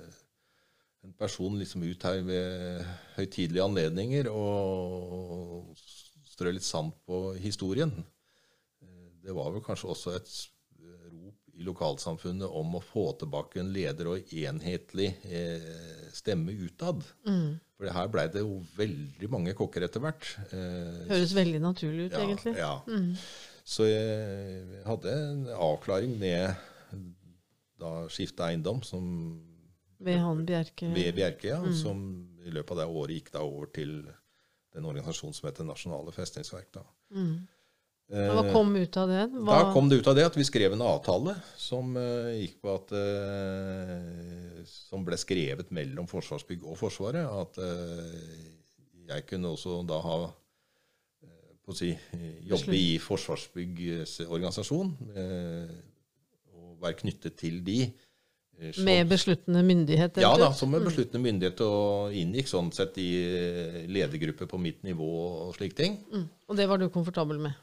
[1.06, 2.84] en person liksom ut her ved
[3.16, 5.72] høytidelige anledninger og
[6.26, 7.92] strø litt sand på historien.
[8.82, 10.30] Eh, Det var vel kanskje også et
[10.82, 17.02] rop i lokalsamfunnet om å få tilbake en leder og enhetlig eh, stemme utad.
[17.26, 17.56] Mm.
[17.76, 20.28] For her blei det jo veldig mange kokker etter hvert.
[20.50, 22.56] Eh, Høres veldig naturlig ut, ja, egentlig.
[22.60, 22.74] Ja.
[22.88, 23.12] Mm.
[23.66, 26.54] Så jeg hadde en avklaring med
[27.80, 29.04] da Skifte eiendom, som
[29.98, 30.88] Ved han Bjerke.
[30.94, 32.00] ved Bjerke, ja, som
[32.44, 33.98] i løpet av det året gikk da over til
[34.76, 36.68] den organisasjonen som heter Nasjonale festningsverk.
[36.76, 36.82] Da.
[37.16, 37.37] Mm.
[38.12, 39.22] Eh, Hva kom ut av det?
[39.35, 42.61] Hva, Da kom det ut av det at vi skrev en avtale som eh, gikk
[42.62, 47.24] på at eh, Som ble skrevet mellom Forsvarsbygg og Forsvaret.
[47.26, 47.59] At
[49.06, 50.16] jeg kunne også da ha
[51.74, 51.90] si,
[52.46, 54.92] jobbe i Forsvarsbyggs organisasjon.
[55.16, 55.74] eh,
[56.54, 57.92] og være knyttet til de.
[58.60, 60.18] Eh, Med besluttende myndighet?
[60.22, 64.82] ja da, som med besluttende myndighet og inngikk sånn sett i eh, ledergrupper på mitt
[64.86, 65.12] nivå
[65.46, 66.00] og slike ting.
[66.12, 66.26] Mm.
[66.48, 67.62] Og det var du komfortabel med?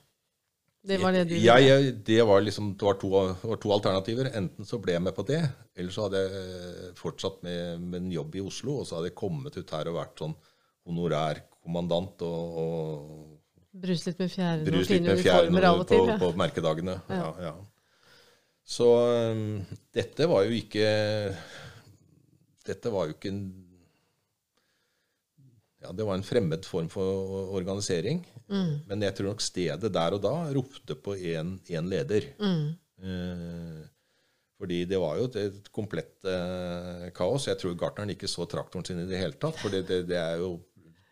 [0.84, 4.28] Det var det du Ja, jeg, det var liksom det var to, var to alternativer.
[4.36, 5.40] Enten så ble jeg med på det,
[5.80, 9.14] eller så hadde jeg eh, fortsatt med, med en jobb i Oslo, og så hadde
[9.14, 10.36] jeg kommet ut her og vært sånn
[10.84, 13.40] honorær kommandant og, og
[13.74, 16.10] Brus litt med fjærene og fine uniformer av og på, til?
[16.12, 16.18] Ja.
[16.22, 16.98] på merkedagene.
[17.10, 17.30] Ja.
[17.42, 17.54] Ja.
[18.64, 18.88] Så
[19.34, 19.62] um,
[19.94, 20.88] dette var jo ikke
[22.64, 23.42] Dette var jo ikke en
[25.84, 28.22] ja, Det var en fremmed form for organisering.
[28.48, 28.86] Mm.
[28.88, 32.30] Men jeg tror nok stedet der og da ropte på én leder.
[32.40, 32.70] Mm.
[33.04, 33.82] Eh,
[34.60, 37.50] fordi det var jo et, et komplett eh, kaos.
[37.50, 39.60] Jeg tror gartneren ikke så traktoren sin i det hele tatt.
[39.60, 40.56] For det, det, det er jo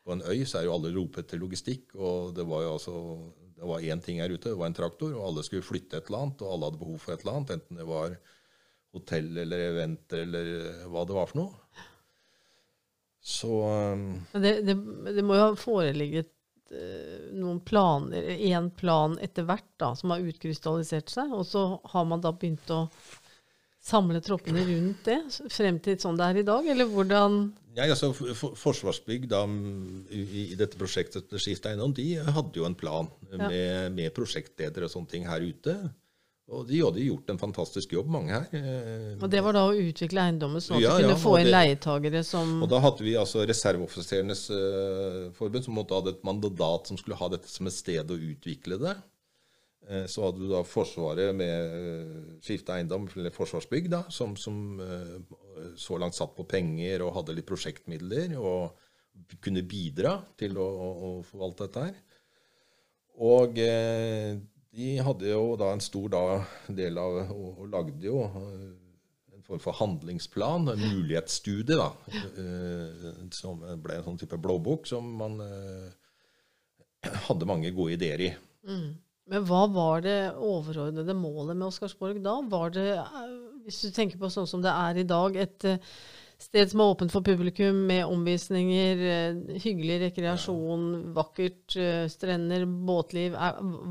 [0.05, 2.95] på en øy så er jo alle ropet til logistikk, og det var jo altså
[3.61, 6.07] det var én ting her ute, det var en traktor, og alle skulle flytte et
[6.09, 8.15] eller annet, og alle hadde behov for et eller annet, enten det var
[8.91, 10.49] hotell eller event eller
[10.89, 11.85] hva det var for noe.
[13.21, 14.75] Så eh, det, det,
[15.13, 16.31] det må jo ha foreligget
[16.73, 22.09] eh, noen planer, én plan etter hvert, da, som har utkrystallisert seg, og så har
[22.09, 22.87] man da begynt å
[23.81, 26.67] samle troppene rundt det, frem til sånn det er i dag?
[26.69, 27.39] Eller hvordan
[27.75, 29.45] Ja, altså for, Forsvarsbygg da,
[30.11, 33.47] i, i dette prosjektet Skift Eiendom, de hadde jo en plan Ja.
[33.47, 35.75] med, med prosjektledere og sånne ting her ute.
[36.51, 38.47] Og de hadde gjort en fantastisk jobb, mange her.
[38.51, 41.35] Eh, Og det var da å utvikle eiendommen sånn at Ja, du kunne ja, få
[41.39, 46.03] inn det- leietagere som Og da hadde vi altså Reserveoffiserenes uh, forbund, som måtte ha
[46.11, 48.97] et mandat som skulle ha dette som et sted å utvikle det.
[49.89, 54.79] Eh, så hadde du da Forsvaret med uh, Skifte eiendom, eller Forsvarsbygg, da, som, som
[54.83, 55.17] eh,
[55.79, 58.77] så langt satt på penger og hadde litt prosjektmidler og
[59.43, 61.97] kunne bidra til å, å, forvalte dette her.
[63.21, 64.37] Og eh,
[64.71, 66.23] de hadde jo da en stor da,
[66.81, 68.69] del av og, lagde jo eh,
[69.35, 71.89] en form for handlingsplan, en mulighetsstudie, da,
[72.31, 75.89] eh, som ble en sånn type blåbok som man eh,
[77.27, 78.35] hadde mange gode ideer i.
[79.29, 82.39] Men hva var det overordnede målet med Oscarsborg da?
[82.51, 85.77] Var det, eh, hvis du tenker på sånn som det er i dag, et eh,
[86.41, 91.77] sted som er åpent for publikum, med omvisninger, eh, hyggelig rekreasjon, vakkert,
[92.11, 93.37] strender, båtliv.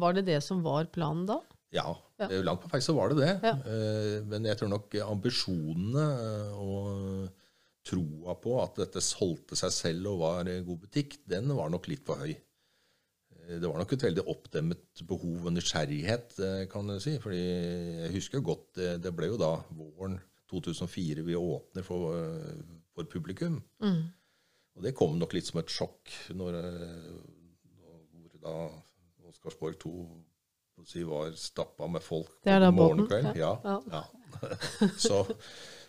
[0.03, 1.41] Var det det som var planen da?
[1.73, 2.27] Ja, Ja.
[2.43, 3.41] langt på vei så var det det.
[3.47, 3.55] Ja.
[4.27, 6.09] Men jeg tror nok ambisjonene
[6.59, 7.31] og
[7.87, 12.05] troa på at dette solgte seg selv og var god butikk, den var nok litt
[12.05, 12.35] for høy.
[13.51, 17.17] Det var nok et veldig oppdemmet behov og nysgjerrighet, eh, kan du si.
[17.19, 22.63] fordi jeg husker godt, eh, det ble jo da våren 2004 vi åpner for, eh,
[22.95, 23.59] for publikum.
[24.77, 26.57] Og det kom nok litt som et sjokk når,
[28.15, 28.55] når da
[29.29, 29.95] Oscarsborg 2
[30.87, 33.37] si, var stappa med folk om er morgen og båten, kveld.
[33.37, 33.57] Ja.
[33.65, 33.81] ja.
[33.91, 34.03] ja.
[35.09, 35.27] Så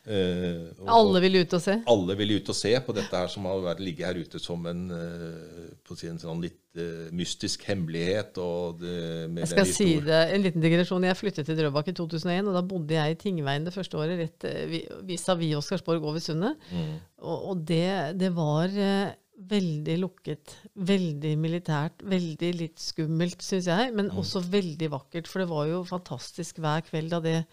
[0.07, 1.75] og- Alle ville ut og se?
[1.87, 4.89] alle ville ut og se på dette her som har ligget her ute som en,
[4.91, 8.37] eh, si, en sånn litt eh, mystisk hemmelighet.
[8.41, 11.03] Og det, Jeg skal si det, en liten digresjon.
[11.03, 14.17] Jeg flyttet til Drøbak i 2001, og da bodde jeg i Tingveien det første året,
[14.17, 16.55] rett eh, vi- vis-à-vis Oscarsborg over sundet.
[16.71, 16.93] Mm.
[17.21, 19.11] Og, og det, det var eh,
[19.41, 23.95] veldig lukket, veldig militært, veldig litt skummelt, syns jeg, Mm.
[23.95, 25.27] men også veldig vakkert.
[25.27, 27.43] For det var jo fantastisk hver kveld da det eh,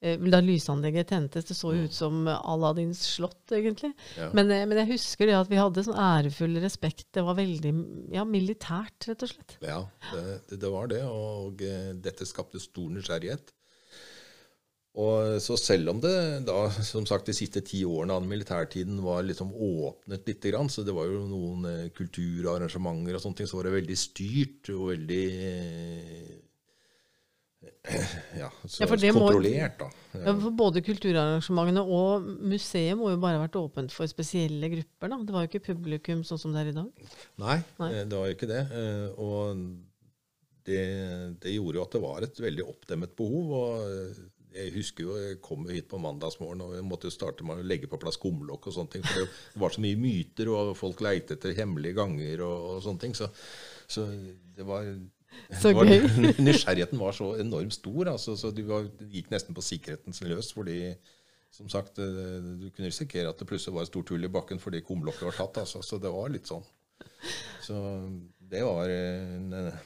[0.00, 1.44] da lysanlegget tentes.
[1.48, 3.92] Det så jo ut som Aladdins slott, egentlig.
[4.16, 4.30] Ja.
[4.36, 7.10] Men, eh, men jeg husker det at vi hadde sånn ærefull respekt.
[7.16, 7.72] Det var veldig
[8.16, 9.56] ja, militært, rett og slett.
[9.60, 13.52] Ja, det, det, var det, og eh, dette skapte stor nysgjerrighet.
[14.98, 16.12] Og så selv om det
[16.48, 20.94] da, som sagt, de siste ti årene av militærtiden var liksom åpnet litt, så det
[20.96, 25.24] var jo noen eh, kulturarrangementer og sånne ting, så var det veldig styrt og veldig
[25.46, 26.38] eh,
[28.40, 29.88] ja, så Ja, for det må- kontrollert, da.
[30.16, 35.12] Ja, for både kulturarrangementene og museet må jo bare ha vært åpent for spesielle grupper.
[35.12, 35.18] da.
[35.28, 37.06] Det var jo ikke publikum sånn som det er i dag.
[37.42, 37.90] Nei, Nei.
[37.92, 38.62] eh, det var jo ikke det.
[38.72, 39.62] eh, Og
[40.64, 40.82] det,
[41.40, 43.52] det gjorde jo at det var et veldig oppdemmet behov.
[43.52, 44.20] og eh,
[44.50, 47.60] jeg husker jo, jeg kom jo hit på mandagsmorgen og jeg måtte jo starte med
[47.60, 49.04] å legge på plass kumlokk og sånne ting.
[49.06, 53.04] For det var så mye myter, og folk leite etter hemmelige ganger og, og sånne
[53.04, 53.14] ting.
[53.14, 53.28] Så,
[53.86, 54.88] så det var
[55.62, 55.96] Så gøy.
[56.38, 58.12] Nysgjerrigheten var så enormt stor.
[58.12, 60.52] Altså, så du var, gikk nesten på sikkerheten løs.
[60.54, 60.94] fordi
[61.50, 64.60] som sagt, eh, du kunne risikere at det plutselig var et stort hull i bakken
[64.62, 65.62] fordi kumlokket var tatt.
[65.64, 66.66] Altså, så det var litt sånn.
[67.64, 67.76] Så
[68.50, 69.80] det var en, eh,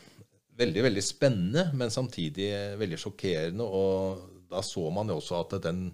[0.61, 3.65] veldig, veldig spennende, men samtidig eh, veldig sjokkerende.
[3.65, 5.87] Og da så man jo også at den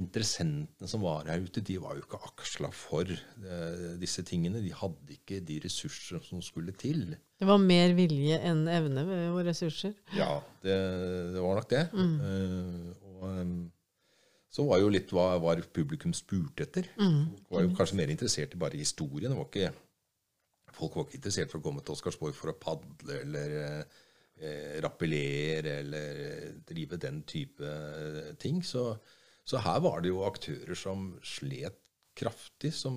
[0.00, 4.62] interessentene som var her ute, de var jo ikke aksla for eh, disse tingene.
[4.64, 7.14] De hadde ikke de ressurser som skulle til.
[7.40, 9.94] Det var mer vilje enn evne og ressurser.
[10.16, 10.32] Ja,
[10.64, 10.78] det,
[11.34, 11.84] det var nok det.
[11.92, 13.54] Eh, og um,
[14.50, 16.90] så var jo litt hva hva publikum spurte etter.
[16.96, 19.30] Folk var jo kanskje mer interessert i bare historien.
[19.30, 19.72] Det var ikke,
[20.80, 25.78] folk var ikke interessert for å komme til Oscarsborg for å padle eller eh, rappellere
[25.84, 26.20] eller
[26.66, 27.78] drive den type
[28.42, 28.64] ting.
[28.66, 28.88] Så,
[29.50, 31.78] så her var det jo aktører som slet
[32.20, 32.94] kraftig, som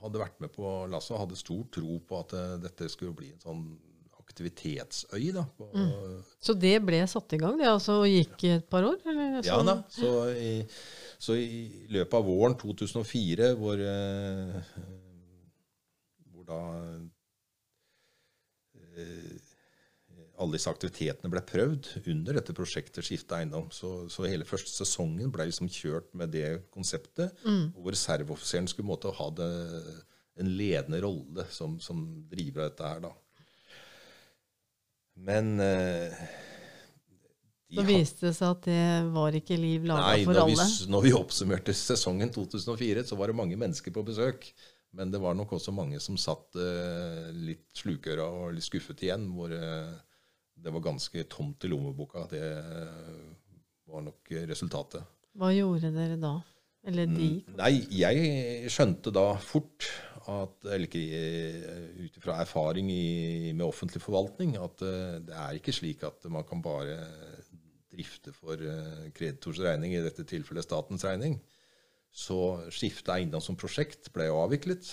[0.00, 3.30] hadde vært med på lasset og hadde stor tro på at eh, dette skulle bli
[3.34, 3.62] en sånn
[4.18, 5.30] aktivitetsøy.
[5.34, 6.22] da, mm.
[6.44, 8.98] Så det ble satt i gang, det altså, og gikk i et par år?
[9.08, 9.38] Eller?
[9.46, 10.52] ja da, så i,
[11.18, 14.72] så i løpet av våren 2004, hvor, eh,
[16.32, 16.60] hvor da
[18.98, 19.47] eh,
[20.38, 25.32] alle disse aktivitetene ble prøvd under dette prosjektet Skifte eiendom, så, så hele første sesongen
[25.34, 27.34] ble liksom kjørt med det konseptet,
[27.74, 29.48] hvor reserveoffiseren skulle måtte ha det,
[30.38, 33.00] en ledende rolle som, som driver av dette her.
[33.08, 33.14] da.
[35.28, 36.28] Men eh,
[37.68, 40.56] de Så viste det seg at det var ikke liv laga for alle.
[40.56, 44.46] Nei, når vi oppsummerte sesongen 2004, så var det mange mennesker på besøk.
[44.96, 49.26] Men det var nok også mange som satt eh, litt slukøra og litt skuffet igjen,
[49.36, 49.90] hvor eh,
[50.62, 52.26] det var ganske tomt i lommeboka.
[52.30, 53.26] Det eh,
[53.88, 55.04] var nok resultatet.
[55.38, 56.36] Hva gjorde dere da?
[56.88, 57.28] Eller de?
[57.42, 59.88] Mm, Nei, jeg skjønte da fort
[60.28, 61.68] at, eller eh,
[62.04, 66.46] ut ifra erfaring i, med offentlig forvaltning, at eh, det er ikke slik at man
[66.48, 66.98] kan bare
[67.88, 68.60] drifte for
[69.16, 71.38] kreditors regning, i dette tilfellet statens regning.
[72.14, 72.36] Så
[72.72, 74.86] skifte eiendom som prosjekt ble avviklet,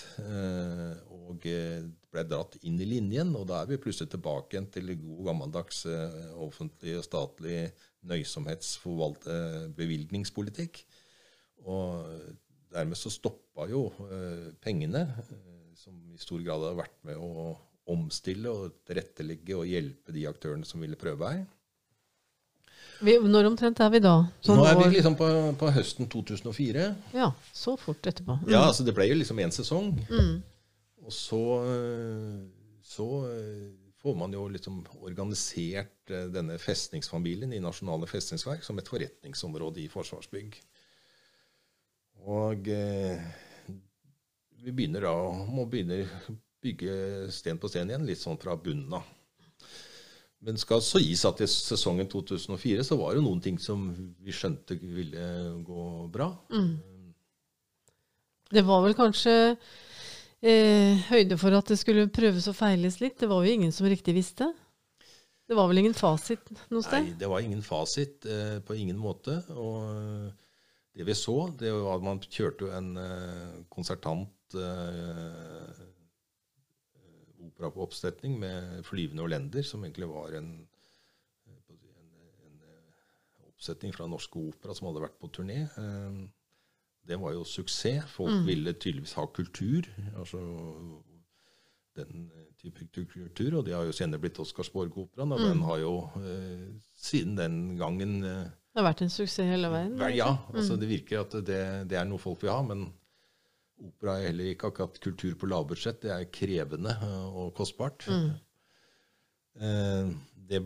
[1.12, 1.44] og
[2.16, 3.36] ble dratt inn i linjen.
[3.36, 7.58] Og da er vi plutselig tilbake til god gammeldags eh, offentlig og statlig
[8.06, 10.74] nøysomhetsbevilgningspolitikk.
[11.66, 11.86] Og
[12.72, 17.56] dermed så stoppa jo eh, pengene, eh, som i stor grad har vært med å
[17.92, 21.44] omstille og tilrettelegge og hjelpe de aktørene som ville prøve her.
[23.04, 24.14] Vi, når omtrent er vi da?
[24.44, 25.26] Sånn Nå er vi liksom på,
[25.60, 26.86] på høsten 2004.
[27.16, 28.38] Ja, så fort etterpå.
[28.40, 28.52] Mm.
[28.54, 29.92] Ja, altså det ble jo liksom én sesong.
[30.08, 30.38] Mm.
[31.06, 32.38] Og så, eh,
[32.82, 33.66] så eh,
[34.02, 39.92] får man jo liksom organisert eh, denne festningsfamilien i Nasjonale festningsverk som et forretningsområde i
[39.92, 40.58] Forsvarsbygg.
[42.26, 45.14] Og vi begynner da
[45.46, 46.08] må begynne
[46.64, 49.04] bygge sten på sten igjen, litt sånn fra bunnen av.
[50.42, 54.34] Men skal så gis at i sesongen 2004 så var det noen ting som vi
[54.34, 55.28] skjønte ville
[55.66, 56.32] gå bra.
[56.50, 56.74] Mm.
[58.50, 59.36] Det var vel kanskje
[60.42, 63.18] eh, høyde for at det skulle prøves og feiles litt.
[63.20, 64.50] Det var jo ingen som riktig visste.
[65.46, 69.38] Det var vel ingen fasit noe Nei, det var ingen fasit eh, på ingen måte.
[69.54, 70.46] Og eh,
[70.96, 75.84] det vi så, det var at man kjørte jo en eh, konsertant eh,
[77.46, 80.50] opera på oppsetning med 'Flyvende Olender', som egentlig var en,
[81.46, 81.78] eh, en,
[82.48, 85.62] en eh, oppsetning fra Norske Opera som hadde vært på turné.
[85.62, 86.26] Eh,
[87.06, 88.04] det var jo suksess.
[88.10, 88.46] Folk Mm.
[88.46, 89.82] ville tydeligvis ha kultur.
[90.18, 90.38] altså
[91.96, 95.48] den type kultur, og de har jo senere blitt Oscarsborg-operaen, og Mm.
[95.48, 96.66] den har jo eh,
[96.96, 99.96] siden den gangen eh, Det har vært en suksess hele veien.
[99.98, 100.56] Vel, ja, Mm.
[100.56, 102.92] altså det virker at det, det er noe folk vil ha, men
[103.82, 106.00] opera er heller ikke akkurat kultur på lavbudsjett.
[106.02, 108.04] Det er krevende eh, og kostbart.
[108.08, 108.30] Mm.
[109.60, 110.14] Eh,
[110.48, 110.60] det,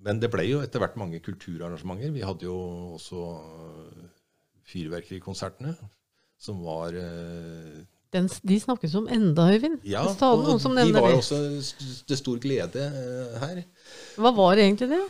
[0.00, 2.12] men det ble jo etter hvert mange kulturarrangementer.
[2.12, 2.54] Vi hadde jo
[2.94, 4.03] også
[4.68, 5.74] fyrverkerikonsertene,
[6.40, 7.82] som var eh,
[8.14, 9.80] Den, de snakkes om enda, Øyvind.
[9.84, 11.18] Ja, og de var jo det.
[11.18, 11.40] også
[12.08, 13.62] til stor glede eh, her.
[14.16, 15.02] Hva var egentlig det?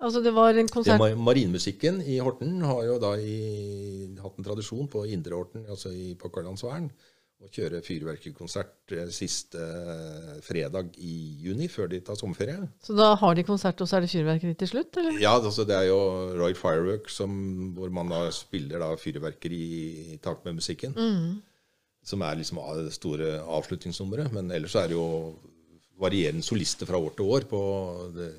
[0.00, 4.46] Altså, det var en konsert Det, Marinmusikken i Horten har jo da i, hatt en
[4.46, 6.88] tradisjon på Indre Horten, altså i, på Karlandsvern,
[7.40, 12.58] å kjøre fyrverkerikonsert eh, siste eh, fredag i juni, før de tar sommerferie.
[12.84, 15.16] Så da har de konsert, og så er det fyrverkeri til slutt, eller?
[15.22, 16.00] Ja, altså det er jo
[16.36, 17.32] Royal Firework som,
[17.76, 19.62] hvor man da spiller da fyrverkeri
[20.16, 20.92] i takt med musikken.
[20.96, 21.40] Mm.
[22.04, 24.32] Som er liksom det store avslutningsnummeret.
[24.36, 25.08] Men ellers er det jo
[26.00, 27.60] varierende solister fra år til år på
[28.16, 28.30] det,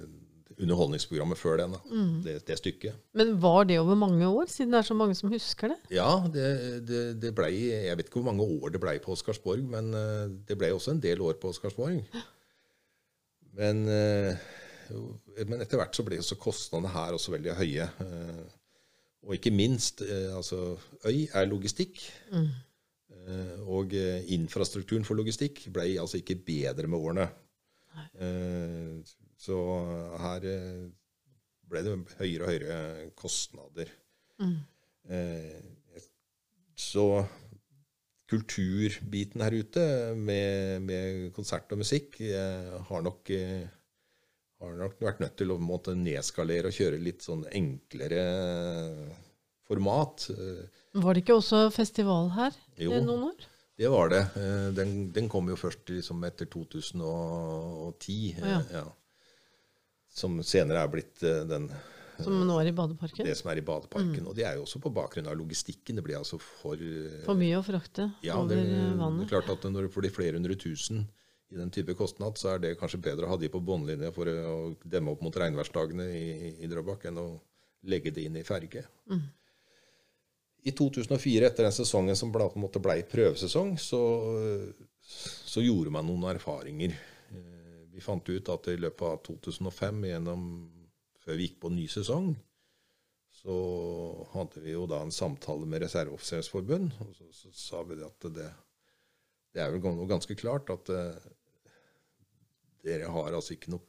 [0.61, 1.79] underholdningsprogrammet før den, da.
[1.89, 2.21] Mm.
[2.25, 2.97] Det, det stykket.
[3.17, 5.77] Men var det over mange år, siden det er så mange som husker det?
[5.95, 6.45] Ja, det,
[6.87, 10.29] det, det blei Jeg vet ikke hvor mange år det blei på Oscarsborg, men eh,
[10.47, 12.03] det blei også en del år på Oscarsborg.
[13.51, 14.37] Men, eh,
[15.43, 17.87] men etter hvert så ble også kostnadene her også veldig høye.
[17.99, 18.45] eh,
[19.27, 19.99] Og ikke minst,
[20.31, 21.99] altså Øy er logistikk.
[22.31, 22.47] Mm.
[23.67, 23.91] Og
[24.33, 27.27] infrastrukturen for logistikk blei altså ikke bedre med årene.
[28.15, 29.03] Eh,
[29.41, 29.57] Så
[30.21, 30.89] her eh,
[31.71, 32.79] ble det høyere og høyere
[33.17, 33.89] kostnader.
[34.41, 34.57] Mm.
[35.09, 36.01] Eh,
[36.81, 37.05] Så
[38.31, 39.83] kulturbiten her ute
[40.15, 43.31] med, med konsert og musikk eh, har nok
[44.61, 48.21] har nok vært nødt til å måtte nedskalere og kjøre litt sånn enklere
[49.67, 50.27] format.
[51.01, 52.91] Var det ikke også festival her Jo.
[53.01, 53.47] noen år?
[53.81, 54.21] Det var det.
[54.77, 58.35] Den, den kom jo først liksom etter 2010.
[58.37, 58.59] eh, Ja.
[58.71, 58.83] ja.
[60.11, 61.69] Som senere er blitt eh, den,
[62.21, 63.25] Som nå er i badeparken?
[63.25, 64.25] det som er i badeparken.
[64.27, 65.95] Og det er jo også på bakgrunn av logistikken.
[65.97, 68.65] Det blir altså for eh, For mye å frakte Ja, over det,
[68.99, 69.23] vannet?
[69.23, 71.05] det er klart at når det blir flere hundre tusen
[71.51, 74.27] i den type kostnad, så er det kanskje bedre å ha de på båndlinje for
[74.31, 76.27] å demme opp mot regnværsdagene i,
[76.63, 77.25] i Drøbak enn å
[77.91, 78.85] legge det inn i ferge.
[79.11, 79.25] Mm.
[80.63, 83.99] I 2004, etter den sesongen som ble, på en måte ble prøvesesong, så,
[85.01, 86.93] så gjorde man noen erfaringer.
[87.91, 90.47] Vi fant ut at i løpet av 2005, gjennom,
[91.23, 92.33] før vi gikk på ny sesong,
[93.41, 93.55] så
[94.33, 98.49] hadde vi jo da en samtale med Reserveoffisersforbund, og så, så sa vi at det,
[99.55, 101.29] det er vel ganske klart at eh,
[102.85, 103.87] dere har altså ikke noe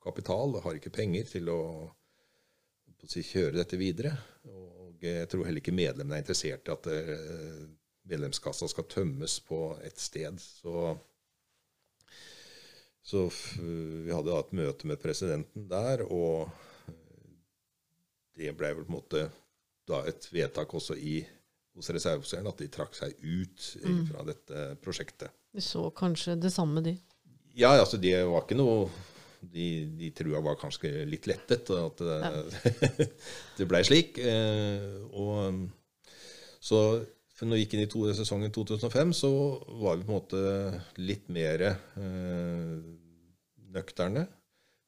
[0.00, 1.60] kapital, har ikke penger til å,
[1.90, 4.14] å si, kjøre dette videre.
[4.48, 7.68] Og jeg tror heller ikke medlemmene er interessert i at eh,
[8.10, 10.40] medlemskassa skal tømmes på et sted.
[10.40, 10.94] Så,
[13.10, 13.26] så
[13.58, 16.46] vi hadde da et møte med presidenten der, og
[16.90, 16.94] eh,
[18.38, 19.26] det ble vel på en måte
[19.90, 21.18] da et vedtak også i,
[21.74, 24.00] hos reserveoffiserene at de trakk seg ut mm.
[24.10, 25.34] fra dette prosjektet.
[25.50, 26.94] De så kanskje det samme, de?
[27.58, 28.84] Ja, altså det var ikke noe
[29.40, 32.30] De, de trua var kanskje litt lettet at ja.
[33.56, 34.18] det blei slik.
[34.20, 35.62] Eh, og
[36.60, 37.00] så
[37.40, 39.30] for når vi gikk inn i to, sesongen 2005, så
[39.80, 40.40] var vi på en måte
[41.00, 42.74] litt mer eh,
[43.72, 44.26] nøkterne.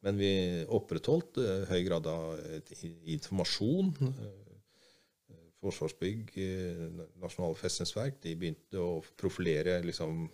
[0.04, 0.32] Men vi
[0.68, 2.36] opprettholdt eh, høy grad av
[3.14, 3.88] informasjon.
[4.10, 6.84] Eh, Forsvarsbygg, eh,
[7.22, 10.26] Nasjonale festningsverk, de begynte å profilere liksom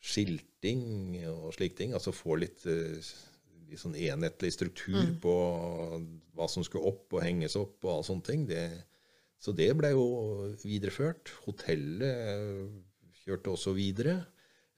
[0.00, 0.80] skilting
[1.28, 1.92] og slike ting.
[1.92, 5.14] Altså få litt, litt sånn enhetlig struktur mm.
[5.20, 5.36] på
[6.38, 8.48] hva som skulle opp og henges opp og alle sånne ting.
[8.48, 8.64] Det,
[9.44, 10.04] så det ble jo
[10.62, 11.34] videreført.
[11.44, 12.70] Hotellet
[13.24, 14.22] kjørte også videre.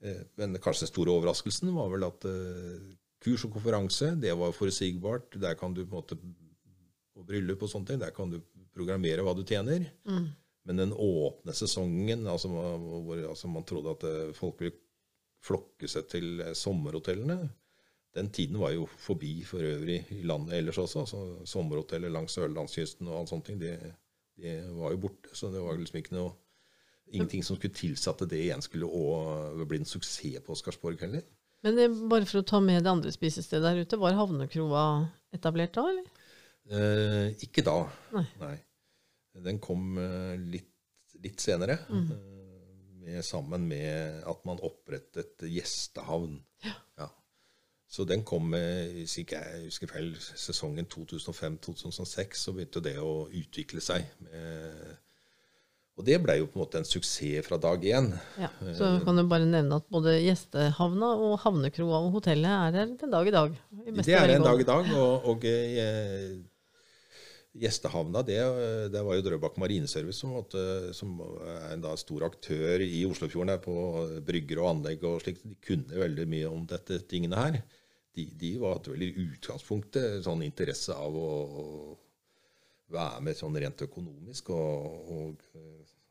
[0.02, 2.88] Eh, men kanskje den store overraskelsen var vel at eh,
[3.22, 5.38] kurs og konferanse, det var forutsigbart.
[5.42, 6.18] Der kan du på en måte
[7.16, 8.42] Og bryllup og sånne ting, der kan du
[8.76, 9.86] programmere hva du tjener.
[10.04, 10.26] Mm.
[10.68, 14.76] Men den åpne sesongen, altså, hvor altså, man trodde at eh, folk ville
[15.46, 17.38] flokke seg til sommerhotellene,
[18.16, 21.04] den tiden var jo forbi for øvrig i landet ellers også.
[21.04, 23.60] altså Sommerhoteller langs sørlandskysten og all sånne ting.
[23.60, 23.76] det
[24.40, 25.32] det var jo borte.
[25.36, 26.34] Så det var liksom ikke noe
[27.06, 28.88] Ingenting som skulle tilsi at det igjen skulle
[29.70, 31.22] bli en suksess på Oscarsborg heller.
[31.62, 34.82] Men det, bare for å ta med det andre spisestedet der ute, var Havnekroa
[35.34, 36.08] etablert da, eller?
[36.66, 37.76] Eh, ikke da.
[38.16, 38.24] Nei.
[38.42, 38.56] Nei.
[39.46, 40.72] Den kom eh, litt,
[41.22, 41.78] litt, senere.
[41.86, 42.10] Mm.
[42.10, 42.74] Eh,
[43.04, 46.40] med, sammen med at man opprettet gjestehavn.
[46.66, 46.74] Ja.
[47.02, 47.08] ja.
[47.88, 53.80] Så den kom, hvis ikke jeg husker feil, sesongen 2005-2006, så begynte det å utvikle
[53.84, 54.08] seg.
[55.96, 58.10] og det ble jo på en måte en suksess fra dag én.
[58.42, 62.90] Ja, så kan du bare nevne at både gjestehavna og havnekroa og hotellet er her
[62.98, 63.56] den dag i dag.
[64.02, 66.36] det er en dag i dag, og, og eh,
[67.56, 68.36] Gjestehavna, det,
[68.92, 73.62] det, var jo Drøbak Marineservice som, måtte, som er en da stor aktør i Oslofjorden
[73.64, 73.76] på
[74.26, 75.46] brygger og anlegg og slikt.
[75.46, 77.58] De kunne veldig mye om dette tingene her.
[78.16, 81.64] De, de var, hadde vel i utgangspunktet sånn interesse av å, å
[82.94, 84.52] være med sånn rent økonomisk.
[84.56, 85.42] Og, og,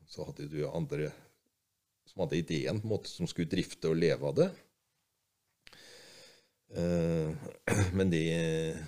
[0.06, 1.10] så hadde du andre
[2.06, 4.50] som hadde ideen på en måte som skulle drifte og leve av det.
[6.76, 7.34] Uh,
[7.98, 8.22] men de,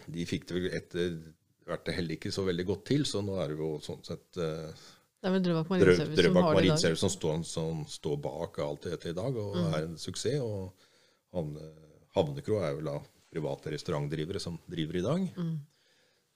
[0.07, 1.19] de fikk det vel etter
[1.69, 4.39] vært det heller ikke så veldig godt til, så nå er det jo sånn sett
[4.41, 4.87] uh,
[5.19, 6.35] det er vel Drøbak Marinservice som
[6.87, 6.99] dag.
[7.01, 9.73] Som står, som står bak alt dette i dag, og mm.
[9.75, 10.39] er en suksess.
[10.39, 10.71] Og
[11.35, 11.71] havne,
[12.19, 12.99] Havnekro er vel da
[13.29, 15.27] private restaurantdrivere som driver i dag.
[15.37, 15.59] Mm.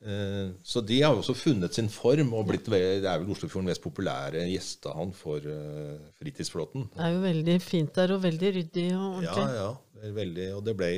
[0.02, 3.84] Eh, så de har også funnet sin form og blitt, det er vel Oslofjorden mest
[3.84, 6.88] populære gjestehavn for uh, fritidsflåten.
[6.96, 9.44] Det er jo veldig fint der, og veldig ryddig og ordentlig.
[9.46, 10.10] Ja, ja.
[10.16, 10.90] Veldig, og det ble,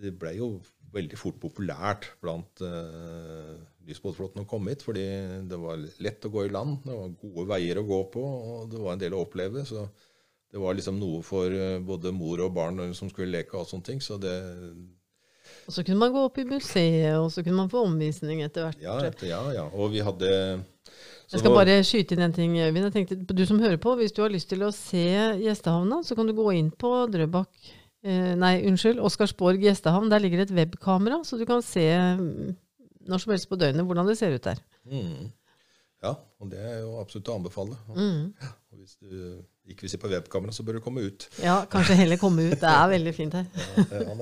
[0.00, 0.48] det ble jo
[0.94, 3.52] veldig fort populært blant uh,
[3.84, 4.86] lysbåtflåten å komme hit.
[4.86, 5.04] Fordi
[5.50, 8.72] det var lett å gå i land, det var gode veier å gå på, og
[8.72, 9.66] det var en del å oppleve.
[9.68, 9.84] Så
[10.54, 13.88] det var liksom noe for uh, både mor og barn som skulle leke og sånne
[13.90, 14.02] ting.
[14.04, 14.36] Så det
[15.64, 18.66] og så kunne man gå opp i museet, og så kunne man få omvisning etter
[18.66, 18.80] hvert.
[18.84, 19.64] Ja, etter, ja, ja.
[19.72, 20.30] Og vi hadde
[21.32, 22.84] jeg skal bare skyte inn en ting, Øyvind.
[22.84, 25.06] Jeg tenkte, Du som hører på, hvis du har lyst til å se
[25.40, 27.48] gjestehavna, så kan du gå inn på Drøbak
[28.04, 29.00] Eh, nei, unnskyld.
[29.00, 30.10] Oscarsborg gjestehavn.
[30.12, 31.86] Der ligger et webkamera, så du kan se
[32.18, 32.52] mm,
[33.08, 34.60] når som helst på døgnet hvordan det ser ut der.
[34.84, 35.30] Mm.
[36.04, 37.76] Ja, og det er jo absolutt å anbefale.
[37.96, 38.32] Mm.
[38.74, 39.10] Og hvis du
[39.70, 41.28] ikke vil se på webkamera, så bør du komme ut.
[41.40, 42.58] Ja, kanskje heller komme ut.
[42.60, 43.46] Det er veldig fint her.
[43.78, 44.16] ja, ja,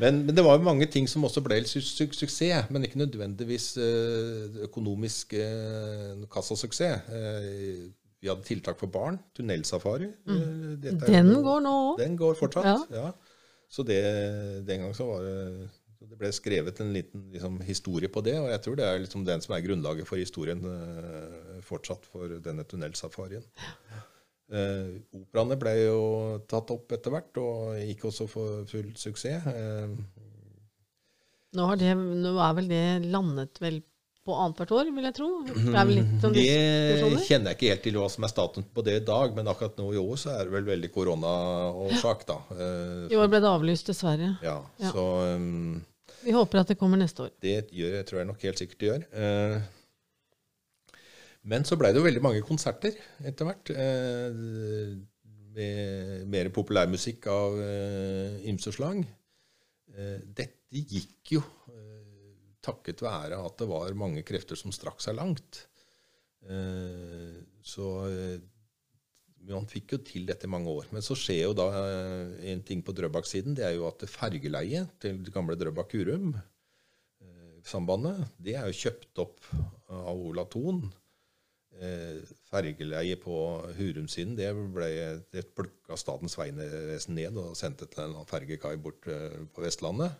[0.00, 3.02] men, men, det var jo mange ting som også ble su su suksess, men ikke
[3.02, 7.12] nødvendigvis uh, økonomisk uh, kassasuksess.
[7.12, 7.92] Uh,
[8.24, 9.18] vi hadde tiltak for barn.
[9.36, 10.08] Tunnelsafari.
[10.24, 10.36] Mm.
[10.80, 11.98] Eh, den går nå òg.
[12.00, 13.02] Den går fortsatt, ja.
[13.02, 13.10] ja.
[13.68, 14.00] Så det,
[14.64, 15.68] den gang så var det
[16.10, 19.24] det ble skrevet en liten liksom, historie på det, og jeg tror det er liksom
[19.26, 23.46] den som er grunnlaget for historien uh, fortsatt for denne tunnelsafarien.
[24.52, 26.02] Uh, operaene ble jo
[26.50, 29.48] tatt opp etter hvert, og gikk også for full suksess.
[29.48, 29.96] Uh,
[31.54, 33.82] nå, det, nå, er vel det landet vel
[34.24, 35.30] på annethvert år, vil jeg tro.
[35.44, 39.04] Det, sånn det kjenner jeg ikke helt til hva som er staten på det i
[39.04, 42.38] dag, men akkurat nå i år så er det vel veldig koronaårsak, da.
[42.56, 44.36] Eh, I år ble det avlyst, dessverre.
[44.44, 44.94] Ja, ja.
[44.94, 45.04] så...
[45.34, 45.82] Um,
[46.24, 47.32] Vi håper at det kommer neste år.
[47.42, 49.02] Det gjør tror jeg nok helt sikkert det gjør.
[49.14, 50.98] Uh,
[51.52, 53.74] men så blei det jo veldig mange konserter etter hvert.
[53.74, 54.96] Uh,
[55.54, 59.04] med mer populærmusikk av uh, ymse slag.
[59.94, 61.40] dette gikk jo
[62.64, 65.60] takket være at det var mange krefter som strakk seg langt.
[66.44, 68.40] Eh, så eh,
[69.50, 70.88] man fikk jo til dette i mange år.
[70.94, 73.56] Men så skjer jo da eh, en ting på Drøbak-siden.
[73.58, 76.34] Det er jo at fergeleiet til det gamle Drøbak-Hurum,
[77.64, 79.48] sambandet, det er jo kjøpt opp
[79.88, 80.82] av Ola Thon.
[81.74, 82.20] Eh,
[82.52, 83.36] fergeleiet på
[83.74, 84.90] Hurumsiden det ble
[85.34, 90.14] det plukka Statens vegvesen ned og sendte til en fergekai bort eh, på Vestlandet.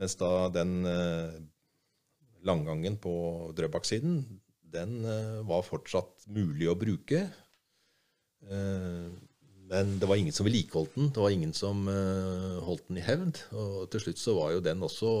[0.00, 1.36] Mens da den eh,
[2.48, 3.14] langgangen på
[3.56, 4.22] Drøbak-siden,
[4.74, 7.26] den eh, var fortsatt mulig å bruke.
[8.50, 9.12] Eh,
[9.70, 11.08] men det var ingen som vedlikeholdt den.
[11.14, 13.40] Det var ingen som uh, holdt den i hevd.
[13.56, 15.12] Og til slutt så var jo den også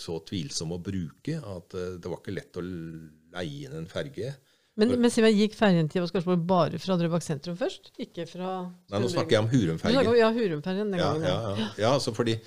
[0.00, 4.32] så tvilsom å bruke at uh, det var ikke lett å leie inn en ferge.
[4.80, 7.90] Men, men Siva, gikk ferjen til Oscarsborg bare fra Drøbak sentrum først?
[8.00, 10.12] Ikke fra Nei, nå snakker jeg om Hurumfergen.
[10.16, 11.26] Ja, Hurumfergen den ja, gangen.
[11.28, 11.66] Ja, ja.
[11.76, 12.38] ja, altså fordi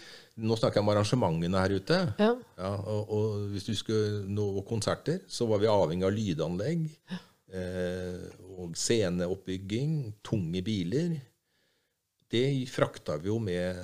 [0.41, 1.99] nå snakker jeg om arrangementene her ute.
[2.17, 2.31] Ja.
[2.57, 6.89] Ja, og, og hvis du skulle nå konserter, så var vi avhengig av lydanlegg.
[7.53, 8.25] Eh,
[8.57, 11.19] og sceneoppbygging, tunge biler.
[12.31, 13.75] Det frakta vi jo med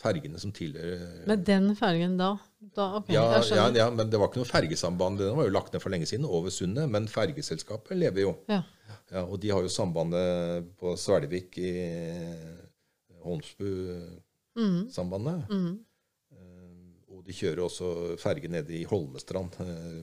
[0.00, 2.38] fergene som tilhører Med den fergen da?
[2.76, 5.18] da okay, ja, ja, ja, men det var ikke noe fergesamband.
[5.20, 6.86] Den var jo lagt ned for lenge siden, over sundet.
[6.92, 8.32] Men fergeselskapet lever jo.
[8.50, 8.60] Ja.
[9.10, 11.72] Ja, og de har jo sambandet på Svelvik i
[13.24, 15.40] Holmsbu-sambandet.
[15.50, 15.78] Mm.
[16.30, 16.92] Mm.
[17.10, 17.86] Og de kjører også
[18.22, 20.02] ferge nede i Holmestrand eh,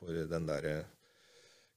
[0.00, 0.76] for den derre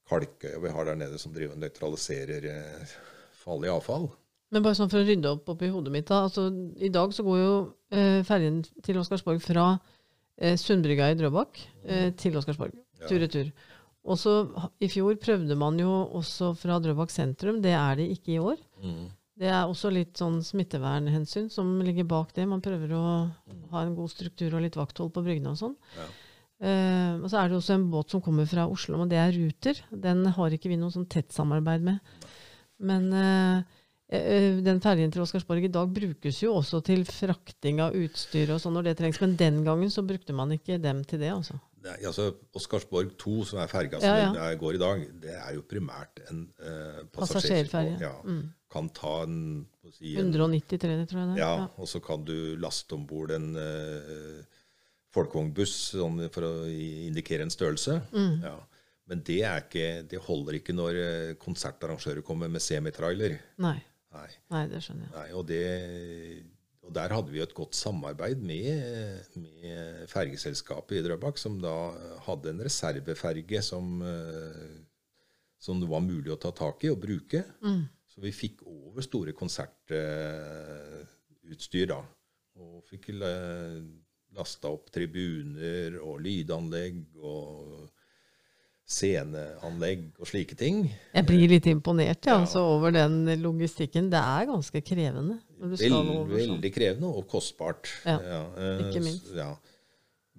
[0.09, 2.95] kalkøya vi har der nede som driver og nøytraliserer eh,
[3.41, 4.07] farlig avfall.
[4.53, 6.07] Men bare sånn for å rydde opp oppi hodet mitt.
[6.07, 6.47] da, altså
[6.77, 7.53] I dag så går jo
[7.91, 9.71] eh, ferjen til Oscarsborg fra
[10.37, 12.75] eh, Sundbrygga i Drøbak eh, til Oscarsborg.
[13.01, 13.09] Ja.
[13.09, 13.49] Tur-retur.
[14.05, 14.35] Og så
[14.85, 15.89] I fjor prøvde man jo
[16.19, 17.57] også fra Drøbak sentrum.
[17.65, 18.61] Det er det ikke i år.
[19.35, 22.45] Det er også litt sånn smittevernhensyn som ligger bak det.
[22.47, 23.01] Man prøver å
[23.73, 25.73] ha en god struktur og litt vakthold på bryggene og sånn.
[25.97, 26.05] Ja.
[26.63, 29.33] Eh, og så er det også en båt som kommer fra Oslo, og det er
[29.35, 29.81] Ruter.
[29.91, 32.23] Den har ikke vi noe sånn tett samarbeid med.
[32.85, 33.59] Men uh,
[34.11, 38.59] uh, den ferjen til Oscarsborg i dag brukes jo også til frakting av utstyr og
[38.63, 39.21] sånn når det trengs.
[39.23, 41.59] Men den gangen så brukte man ikke dem til det, altså.
[41.85, 44.45] Ja, altså Oscarsborg 2, som er ferga som Ja, ja.
[44.57, 46.47] går i dag, det er jo primært en
[47.13, 47.99] Passasjerferge.
[48.01, 48.15] Ja.
[48.25, 48.47] Mm.
[48.73, 49.37] Kan ta en,
[49.93, 51.43] si, en 193, tror jeg det er.
[51.43, 53.51] Ja, og så kan du laste om bord en
[55.15, 57.93] folkevognbuss sånn for å indikere en størrelse.
[58.13, 58.35] Mm.
[58.43, 58.57] Ja.
[59.09, 63.31] Men det, er ikke, det holder ikke når eh, konsertarrangører kommer med semitrailer.
[63.61, 63.77] Nei.
[64.15, 64.29] Nei.
[64.53, 65.13] Nei, det skjønner jeg.
[65.13, 65.65] Nei, og, det,
[66.85, 68.67] og der hadde vi et godt samarbeid med,
[69.41, 71.75] med fergeselskapet i Drøbak, som da
[72.25, 74.75] hadde en reserveferge som, eh,
[75.61, 77.41] som det var mulig å ta tak i og bruke.
[77.65, 77.83] Mm.
[78.09, 82.01] Så vi fikk over store konsertutstyr da.
[82.63, 83.03] Og fikk
[84.35, 87.89] lasta opp tribuner og lydanlegg og
[88.85, 90.83] sceneanlegg og slike ting.
[91.15, 92.41] Jeg blir litt imponert ja, Ja.
[92.43, 94.11] altså, over den logistikken.
[94.11, 95.39] Det er ganske krevende.
[95.61, 96.29] Over sånn.
[96.29, 97.89] veldig krevende og kostbart.
[98.05, 98.43] Ja, ja.
[98.85, 99.31] ikke minst.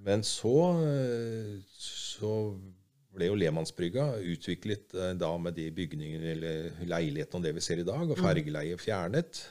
[0.06, 0.52] Men så,
[0.86, 2.54] eh, så
[3.16, 7.80] ble jo Lemansbrygga utviklet eh, da med de bygningene eller leilighetene og det vi ser
[7.80, 8.10] i dag, Mm.
[8.12, 9.42] og fergeleiet fjernet.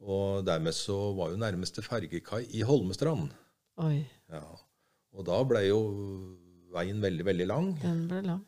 [0.00, 3.28] Og dermed så var jo nærmeste fergekai i Holmestrand.
[3.78, 4.42] Oi, Ja.
[5.12, 5.78] Og da ble jo
[6.72, 7.66] veien veldig, veldig lang.
[7.82, 8.44] den ble lang.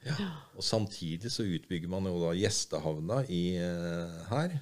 [0.56, 4.54] Og samtidig så utbygger man jo da gjestehavna i, eh, her.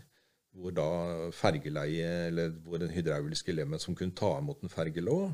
[0.55, 5.33] Hvor da fergeleie, eller hvor den hydrauliske lemmen som kunne ta imot en ferge lå.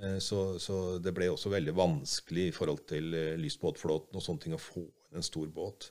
[0.00, 4.40] Eh, Så, så det ble også veldig vanskelig i forhold til eh, lystbåtflåten og sånne
[4.40, 5.90] ting å få inn en stor båt.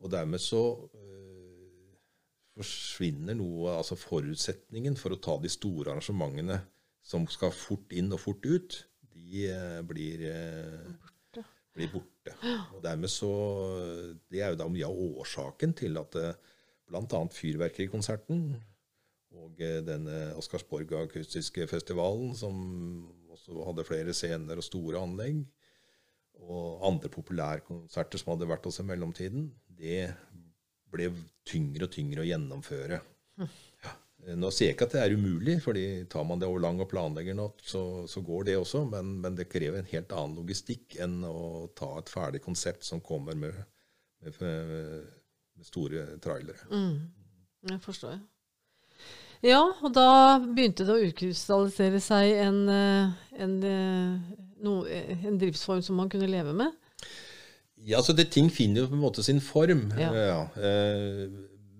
[0.00, 1.96] Og dermed så øh,
[2.54, 6.60] forsvinner noe, altså forutsetningen for å ta de store arrangementene
[7.04, 8.78] som skal fort inn og fort ut,
[9.14, 11.44] de eh, blir borte.
[11.76, 12.36] blir borte.
[12.74, 13.30] Og dermed så,
[14.30, 16.38] Det er jo da mye av årsaken til at eh,
[16.88, 17.20] bl.a.
[17.32, 18.46] Fyrverkerikonserten
[19.34, 22.56] og eh, denne Oscarsborg akustiske festivalen, som
[23.34, 25.42] også hadde flere scener og store anlegg,
[26.44, 29.48] og andre populærkonserter som hadde vært oss i mellomtiden,
[29.78, 30.08] det
[30.94, 31.10] ble
[31.46, 33.00] tyngre og tyngre å gjennomføre.
[34.24, 34.36] Ja.
[34.40, 36.88] Nå sier jeg ikke at det er umulig, fordi tar man det over lang og
[36.90, 40.96] planlegger nok, så, så går det også, men, men det krever en helt annen logistikk
[41.04, 43.58] enn å ta et ferdig konsept som kommer med,
[44.24, 46.70] med, med store trailere.
[46.72, 47.02] Mm.
[47.70, 48.16] Jeg forstår.
[49.44, 53.12] Ja, og da begynte det å utkrystallisere seg en, eh,
[53.44, 56.72] en, eh, no, eh, en driftsform som man kunne leve med.
[57.84, 59.90] Ja, så det, Ting finner jo på en måte sin form.
[60.00, 60.12] Ja.
[60.16, 61.28] Ja, eh,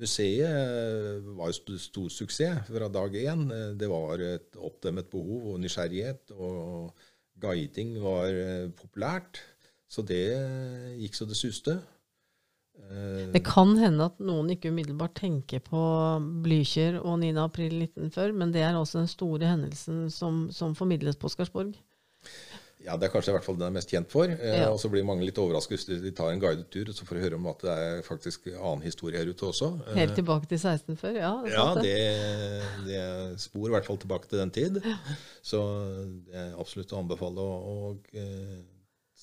[0.04, 3.48] museet eh, var jo st stor suksess fra dag én.
[3.50, 6.94] Eh, Det var et oppdemmet behov og nysgjerrighet, og
[7.40, 9.42] guiding var eh, populært.
[9.88, 10.24] Så det
[10.98, 11.78] gikk så det suste.
[12.74, 15.80] Det kan hende at noen ikke umiddelbart tenker på
[16.42, 17.28] Blücher og 9.
[17.38, 21.76] april 1940, men det er også den store hendelsen som, som formidles på Oscarsborg.
[22.84, 24.28] Ja, det er kanskje i hvert fall den er mest kjent for.
[24.28, 24.68] Eh, Ja.
[24.70, 27.16] Og så blir mange litt overrasket hvis de tar en guidet tur, og så får
[27.16, 29.70] de høre om at det er faktisk annen historie her ute også.
[29.88, 31.16] Eh, Helt tilbake til 16 før?
[31.16, 31.96] Ja, det Ja, det.
[32.86, 34.82] det, spor i hvert fall tilbake til den tid.
[35.42, 35.62] Så
[36.28, 37.96] det er absolutt å anbefale å, å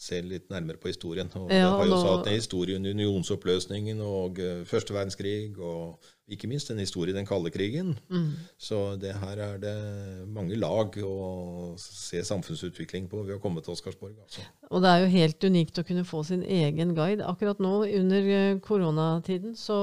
[0.02, 1.30] se litt nærmere på historien.
[1.38, 6.02] Og Ja, har jo også hatt en historie under unionsoppløsningen og eh, første verdenskrig, og
[6.32, 7.92] ikke minst en historie i den kalde krigen.
[8.10, 8.32] Mm.
[8.58, 9.76] Så det her er det
[10.32, 14.16] mange lag å se samfunnsutvikling på ved å komme til Oscarsborg.
[14.24, 14.46] Altså.
[14.72, 17.28] Og det er jo helt unikt å kunne få sin egen guide.
[17.28, 19.78] Akkurat nå under eh, koronatiden så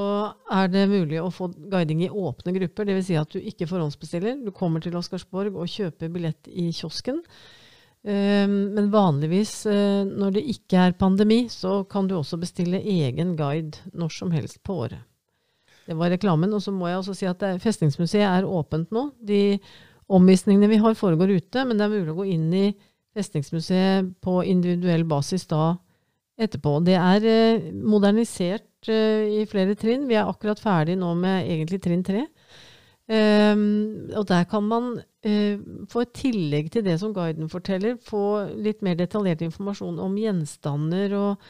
[0.51, 2.91] er det mulig å få guiding i åpne grupper.
[2.91, 3.07] Dvs.
[3.13, 4.43] Si at du ikke forhåndsbestiller.
[4.43, 7.23] Du kommer til Oscarsborg og kjøper billett i kiosken.
[8.09, 13.35] Um, men vanligvis eh, når det ikke er pandemi, så kan du også bestille egen
[13.37, 15.03] guide når som helst på året.
[15.89, 16.55] Det var reklamen.
[16.57, 19.11] Og så må jeg også si at er- Festningsmuseet er åpent nå.
[19.21, 19.59] De
[20.09, 22.65] omvisningene vi har, foregår ute, men det er mulig å gå inn i
[23.17, 25.75] Festningsmuseet på individuell basis da
[26.39, 26.79] etterpå.
[26.87, 30.09] Det er eh, modernisert eh, i flere trinn.
[30.09, 32.25] Vi er akkurat ferdig nå med egentlig trinn tre.
[33.09, 35.57] Ehm, og der kan man uh,
[35.89, 38.23] få et tillegg til det som guiden forteller, få
[38.61, 41.47] litt mer detaljert informasjon om gjenstander og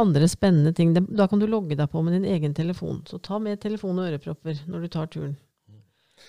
[0.00, 0.94] andre spennende ting.
[0.96, 3.02] Da kan du logge deg på med din egen telefon.
[3.06, 5.36] Så ta med telefon og ørepropper når du tar turen.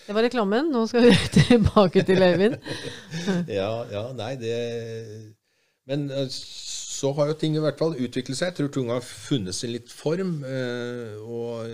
[0.05, 0.69] Det var reklamen.
[0.73, 2.59] Nå skal vi tilbake til Øyvind.
[3.59, 4.55] Ja, ja, nei, det
[5.88, 8.51] Men eh, så har jo ting i hvert fall utviklet seg.
[8.51, 10.43] Jeg tror ting har funnet sin litt form.
[10.43, 11.65] eh, Og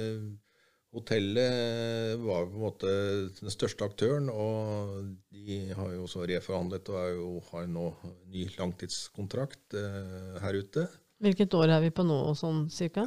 [0.92, 2.89] hotellet var på en måte
[3.38, 7.86] den største aktøren, og de har jo også reforhandlet og jo, har nå
[8.32, 10.88] ny langtidskontrakt eh, her ute.
[11.22, 13.06] Hvilket år er vi på nå, sånn cirka?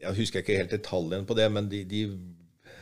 [0.00, 2.02] Jeg husker ikke helt detaljene på det, men de, de,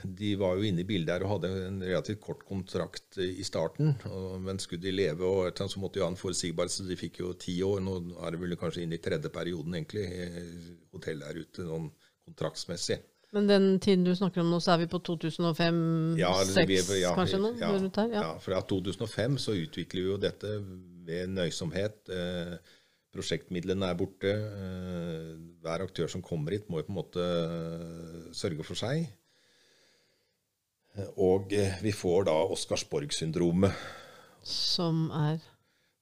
[0.07, 3.97] de var jo inne i bildet her og hadde en relativt kort kontrakt i starten.
[4.07, 7.21] Og, men skulle de leve, og så måtte de ha en forutsigbarhet, så de fikk
[7.25, 7.83] jo ti år.
[7.85, 11.91] Nå er det vel kanskje inn i tredje perioden, egentlig, eh, hotellet her ute, sånn
[12.31, 13.03] kontraktsmessig.
[13.37, 16.31] Men den tiden du snakker om nå, så er vi på 2005-2006 Ja,
[16.97, 17.53] ja, kanskje nå?
[17.61, 18.12] Ja, her?
[18.14, 18.22] Ja.
[18.22, 20.55] ja, fra 2005 så utvikler vi jo dette
[21.09, 22.09] ved nøysomhet.
[22.09, 22.55] Eh,
[23.12, 24.33] prosjektmidlene er borte.
[24.33, 29.11] Eh, hver aktør som kommer hit, må jo på en måte eh, sørge for seg.
[31.20, 31.53] Og
[31.85, 33.76] vi får da Oscarsborg-syndromet.
[34.43, 35.37] Som er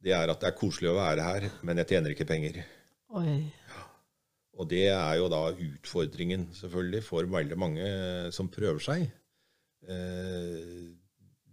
[0.00, 2.62] Det er at det er koselig å være her, men jeg tjener ikke penger.
[3.18, 3.40] Oi.
[4.56, 9.08] Og det er jo da utfordringen, selvfølgelig, for veldig mange eh, som prøver seg.
[9.88, 10.92] Eh,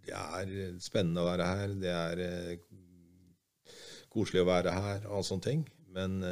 [0.03, 3.75] Det er spennende å være her, det er eh,
[4.11, 5.63] koselig å være her, og sånne ting.
[5.93, 6.23] Men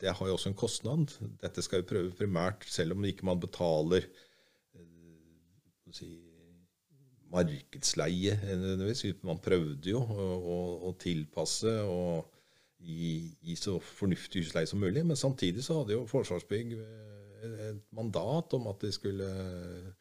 [0.00, 1.12] det har jo også en kostnad.
[1.38, 4.08] Dette skal vi prøve primært, selv om ikke man betaler
[5.94, 6.08] si,
[7.30, 8.34] markedsleie.
[9.22, 10.56] Man prøvde jo å, å,
[10.90, 12.26] å tilpasse og
[12.86, 13.12] gi,
[13.42, 15.04] gi så fornuftig husleie som mulig.
[15.06, 19.94] Men samtidig så hadde jo Forsvarsbygg eh, et mandat om at de skulle eh,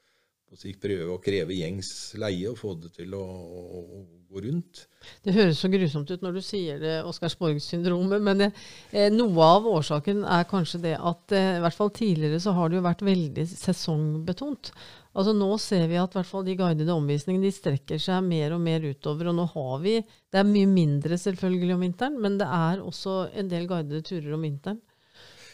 [0.59, 1.89] sikt prøve å kreve gjengs
[2.21, 4.85] leie og få det til å, å, å gå rundt.
[5.25, 10.23] Det høres så grusomt ut når du sier det, Oscarsborg-syndromet, men eh, noe av årsaken
[10.23, 13.47] er kanskje det at eh, i hvert fall tidligere så har det jo vært veldig
[13.51, 14.71] sesongbetont.
[15.15, 18.55] Altså Nå ser vi at i hvert fall de guidede omvisningene de strekker seg mer
[18.55, 19.29] og mer utover.
[19.31, 23.31] Og nå har vi Det er mye mindre selvfølgelig om vinteren, men det er også
[23.33, 24.81] en del guidede turer om vinteren.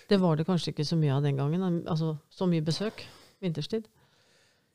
[0.10, 1.84] Det var det kanskje ikke så mye av den gangen.
[1.88, 3.06] Altså så mye besøk
[3.42, 3.86] vinterstid.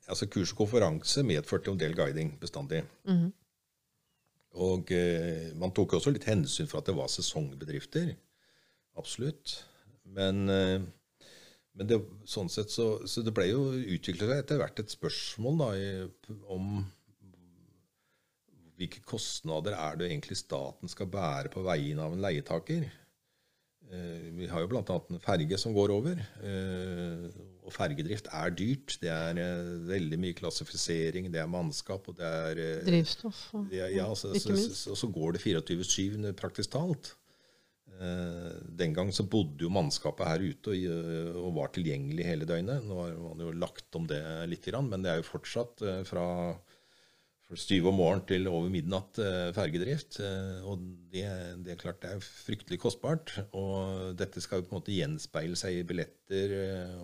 [0.06, 2.84] Altså Kurs og konferanse medførte jo en del guiding bestandig.
[3.08, 3.32] Mhm.
[4.56, 8.14] Og eh, man tok også litt hensyn for at det var sesongbedrifter.
[8.96, 9.58] Absolutt.
[10.08, 10.80] Men, eh,
[11.76, 15.58] men det, sånn sett så, så det ble jo utviklet seg etter hvert et spørsmål
[15.60, 15.88] da, i,
[16.52, 16.78] om
[18.76, 22.82] hvilke kostnader er det egentlig staten skal bære på vegne av en leietaker.
[23.88, 24.82] Eh, Vi har jo bl.a.
[24.84, 26.20] en ferge som går over.
[26.44, 27.28] eh,
[27.66, 28.98] Og fergedrift er dyrt.
[29.00, 33.46] Det er eh, veldig mye klassifisering, det er mannskap, og det er eh, Drivstoff.
[33.56, 37.14] Og, ja, ja så, så, så, så går det 24-7 praktisk talt.
[37.96, 42.84] Eh, den gang så bodde jo mannskapet her ute og, eh, var tilgjengelig hele døgnet.
[42.84, 44.20] Nå har man jo lagt om det
[44.50, 46.26] litt, men det er jo fortsatt eh, fra
[47.56, 49.20] styve om morgenen til over midnatt
[49.54, 50.16] fergedrift.
[50.66, 50.80] Og
[51.12, 51.28] det,
[51.62, 53.36] det er klart det er fryktelig kostbart.
[53.54, 56.56] Og dette skal jo på en måte gjenspeile seg i billetter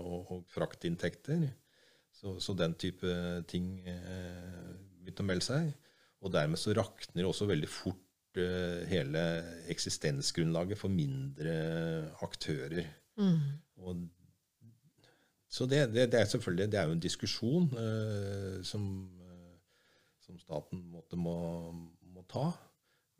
[0.03, 1.47] og, og fraktinntekter.
[2.11, 3.07] Så, så den type
[3.47, 5.70] ting begynte å melde seg.
[6.26, 8.03] Og dermed så rakner også veldig fort
[8.88, 9.22] hele
[9.72, 11.52] eksistensgrunnlaget for mindre
[12.24, 12.86] aktører.
[13.20, 13.38] Mm.
[13.76, 14.06] Og,
[15.52, 18.84] så det, det, det er selvfølgelig det er jo en diskusjon eh, som,
[19.20, 19.56] eh,
[20.24, 21.34] som staten måtte, må,
[22.14, 22.46] må ta.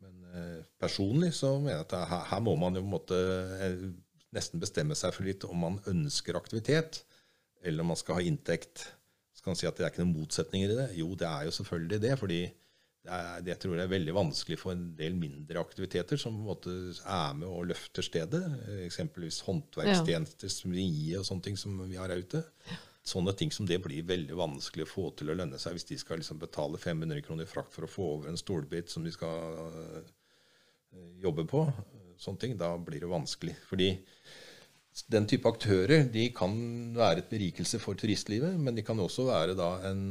[0.01, 3.19] Men eh, personlig så mener jeg at her, her må man jo måte
[3.61, 3.85] eh,
[4.33, 7.03] nesten bestemme seg for litt om man ønsker aktivitet,
[7.61, 8.87] eller om man skal ha inntekt.
[9.33, 10.89] Så kan man si at det er ikke noen motsetninger i det.
[10.97, 12.15] Jo, det er jo selvfølgelig det.
[12.19, 12.41] fordi
[13.03, 16.47] er, det tror jeg er veldig vanskelig for en del mindre aktiviteter som på en
[16.47, 18.41] måte er med og løfter stedet.
[18.85, 22.43] Eksempelvis håndverkstjenester, smie og sånne ting som vi har her ute.
[23.03, 25.99] Sånne ting som det blir veldig vanskelig å få til å lønne seg hvis de
[25.99, 29.11] skal liksom betale 500 kroner i frakt for å få over en stolbit som de
[29.11, 29.99] skal øh,
[31.25, 31.65] jobbe på.
[32.23, 33.57] Sånne ting, Da blir det vanskelig.
[33.67, 33.91] Fordi
[35.11, 36.53] den type aktører de kan
[36.95, 40.03] være et berikelse for turistlivet, men de kan også være da en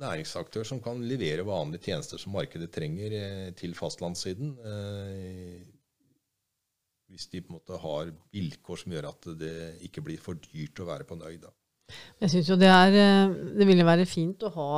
[0.00, 4.56] næringsaktør som kan levere vanlige tjenester som markedet trenger eh, til fastlandssiden.
[4.58, 5.60] Eh,
[7.12, 9.54] hvis de på en måte har vilkår som gjør at det
[9.86, 11.36] ikke blir for dyrt å være på en øy.
[11.42, 11.52] Da.
[12.24, 14.68] Jeg syns jo det er eh, Det ville være fint å ha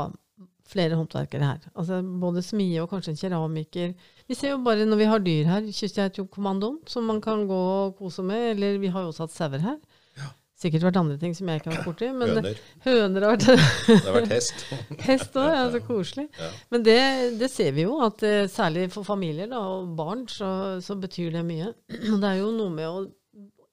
[0.66, 1.68] flere håndverkere her.
[1.78, 3.94] Altså Både smie og kanskje en keramiker.
[4.26, 7.96] Vi ser jo bare når vi har dyr her, Kystgeitkommandoen, som man kan gå og
[8.00, 8.50] kose med.
[8.56, 9.78] Eller vi har jo også hatt sauer her.
[10.56, 12.06] Sikkert vært andre ting som jeg ikke har vært borti.
[12.16, 12.60] Men Høner.
[12.86, 14.62] høner har vært Det har vært hest.
[15.08, 16.24] Hest òg, ja, så koselig.
[16.40, 16.48] Ja.
[16.72, 17.00] Men det,
[17.42, 20.48] det ser vi jo, at eh, særlig for familier da, og barn, så,
[20.80, 21.74] så betyr det mye.
[22.14, 23.04] Og det er jo noe med å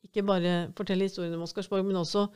[0.10, 2.28] ikke bare fortelle historien om Oscarsborg, men også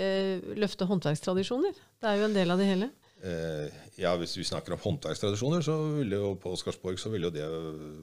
[0.00, 1.76] eh, løfte håndverkstradisjoner.
[2.00, 2.88] Det er jo en del av det hele.
[3.22, 3.68] Eh,
[4.00, 7.48] ja, Hvis vi snakker om håndverkstradisjoner, så ville jo på Oscarsborg så ville jo det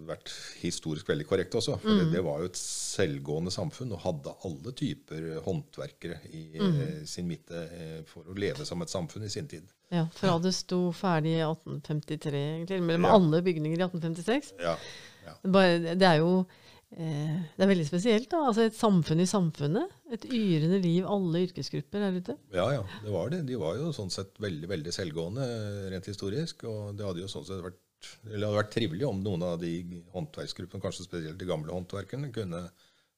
[0.05, 0.29] vært
[0.61, 1.79] historisk veldig korrekt også.
[1.81, 7.01] For det, det var jo et selvgående samfunn og hadde alle typer håndverkere i eh,
[7.09, 9.65] sin midte eh, for å leve som et samfunn i sin tid.
[9.89, 13.15] Ja, Fra det sto ferdig i 1853, egentlig, mellom Ja.
[13.17, 14.53] alle bygninger i 1856.
[14.61, 14.77] Ja,
[15.25, 15.35] ja.
[15.49, 16.43] Bare, det er jo
[16.89, 18.29] det er veldig spesielt.
[18.31, 19.91] da, altså Et samfunn i samfunnet.
[20.15, 22.37] Et yrende liv, alle yrkesgrupper her ute.
[22.55, 23.41] Ja, ja, det var det.
[23.49, 25.47] De var jo sånn sett veldig veldig selvgående
[25.91, 26.63] rent historisk.
[26.69, 27.81] Og det hadde jo sånn sett vært,
[28.29, 29.73] eller det hadde vært trivelig om noen av de
[30.15, 32.63] håndverksgruppene, kanskje spesielt de gamle håndverkerne, kunne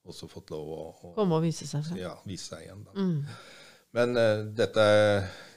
[0.10, 2.86] også fått lov å, å Komme og vise seg ja, vise seg igjen.
[2.88, 2.96] Da.
[2.98, 3.20] Mm.
[3.98, 4.84] Men uh, dette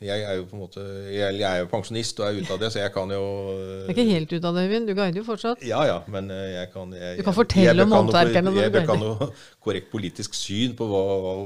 [0.03, 2.63] Jeg er jo på en måte jeg, jeg er jo pensjonist og er ute av
[2.63, 4.89] det, så jeg kan jo Det er ikke helt ut av det, Øyvind.
[4.89, 5.67] Du guider jo fortsatt.
[5.69, 8.73] Ja, ja, men uh, jeg kan jeg, Du kan fortelle jeg, om håndverkerne når Jeg
[8.73, 8.87] guider.
[8.87, 9.31] Jeg kan noe
[9.65, 11.37] korrekt politisk syn på hva, hva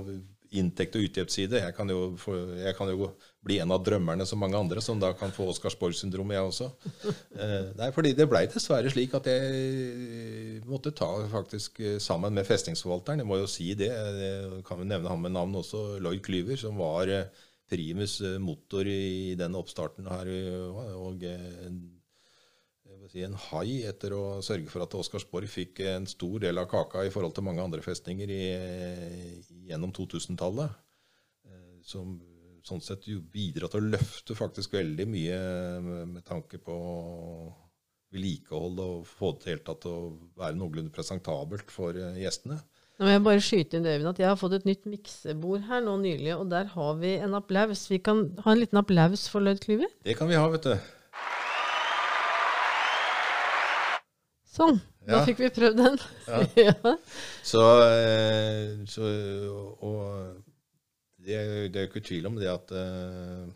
[0.61, 1.61] inntekt og utgiftsside.
[1.63, 2.15] Jeg kan, jo
[2.59, 3.11] jeg kan jo
[3.47, 6.71] bli en av drømmerne som mange andre, som da kan få Oscarsborg-syndrom, jeg også.
[7.37, 12.47] Eh, nei, fordi det blei dessverre slik at jeg måtte ta faktisk eh, sammen med
[12.49, 13.21] festningsforvalteren.
[13.21, 13.91] Jeg må jo si det.
[13.93, 17.29] Jeg kan jo nevne han med navn også, Lloyd Klyver, som var eh,
[17.71, 20.33] primus eh, motor i den oppstarten her.
[20.33, 21.27] eh, og
[23.17, 27.07] si, en hai etter å sørge for at Oscarsborg fikk en stor del av kaka
[27.07, 28.43] i forhold til mange andre festninger i,
[29.71, 30.81] gjennom 2000-tallet.
[31.49, 32.19] eh, Som
[32.67, 35.37] sånn sett jo bidrar til å løfte faktisk veldig mye
[35.85, 36.77] med, tanke på
[38.15, 39.99] vedlikehold og få det til helt tatt å
[40.39, 42.59] være noenlunde presentabelt for eh, gjestene.
[42.97, 45.67] Nå må jeg bare skyte inn døven Øyvind, at jeg har fått et nytt miksebord
[45.69, 47.85] her nå nylig, og der har vi en applaus.
[47.93, 49.91] Vi kan ha en liten applaus for Lloyd Klyver.
[50.07, 50.96] Det kan vi ha, vet du.
[54.57, 54.81] Sånn.
[55.07, 56.01] Da fikk vi prøvd den.
[56.67, 56.75] Ja.
[57.45, 59.07] Så, eh, så
[59.87, 60.01] Og
[61.27, 61.39] det,
[61.71, 63.47] det er jo ikke tvil om det at eh,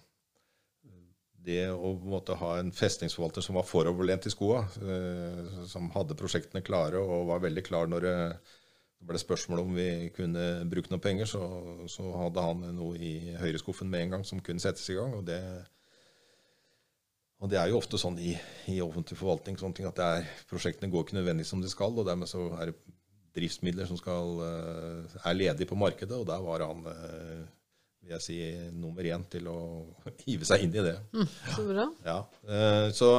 [1.41, 6.65] det å måtte ha en festningsforvalter som var foroverlent i skoa, eh, som hadde prosjektene
[6.67, 8.17] klare og var veldig klar når det
[9.09, 11.43] ble spørsmål om vi kunne bruke noen penger, så,
[11.89, 15.15] så hadde han noe i høyreskuffen med en gang som kunne settes i gang.
[15.17, 15.41] og det
[17.41, 18.35] og det er jo ofte sånn i,
[18.69, 21.95] i offentlig forvaltning sånne ting at det er, prosjektene går ikke nødvendigvis som de skal,
[21.97, 22.99] og dermed så er det
[23.37, 27.39] driftsmidler som skal, eh, er ledige på markedet, og der var han eh,
[28.01, 28.37] vil jeg si,
[28.77, 29.61] nummer én til å
[30.27, 30.99] hive seg inn i det.
[31.55, 31.89] Så bra.
[32.05, 33.11] Ja, eh, så,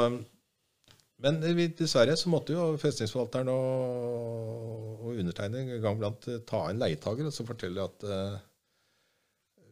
[1.22, 1.42] men
[1.80, 7.48] dessverre så måtte jo festningsforvalteren og, og undertegnede gang blant ta en leietager og så
[7.48, 8.10] fortelle at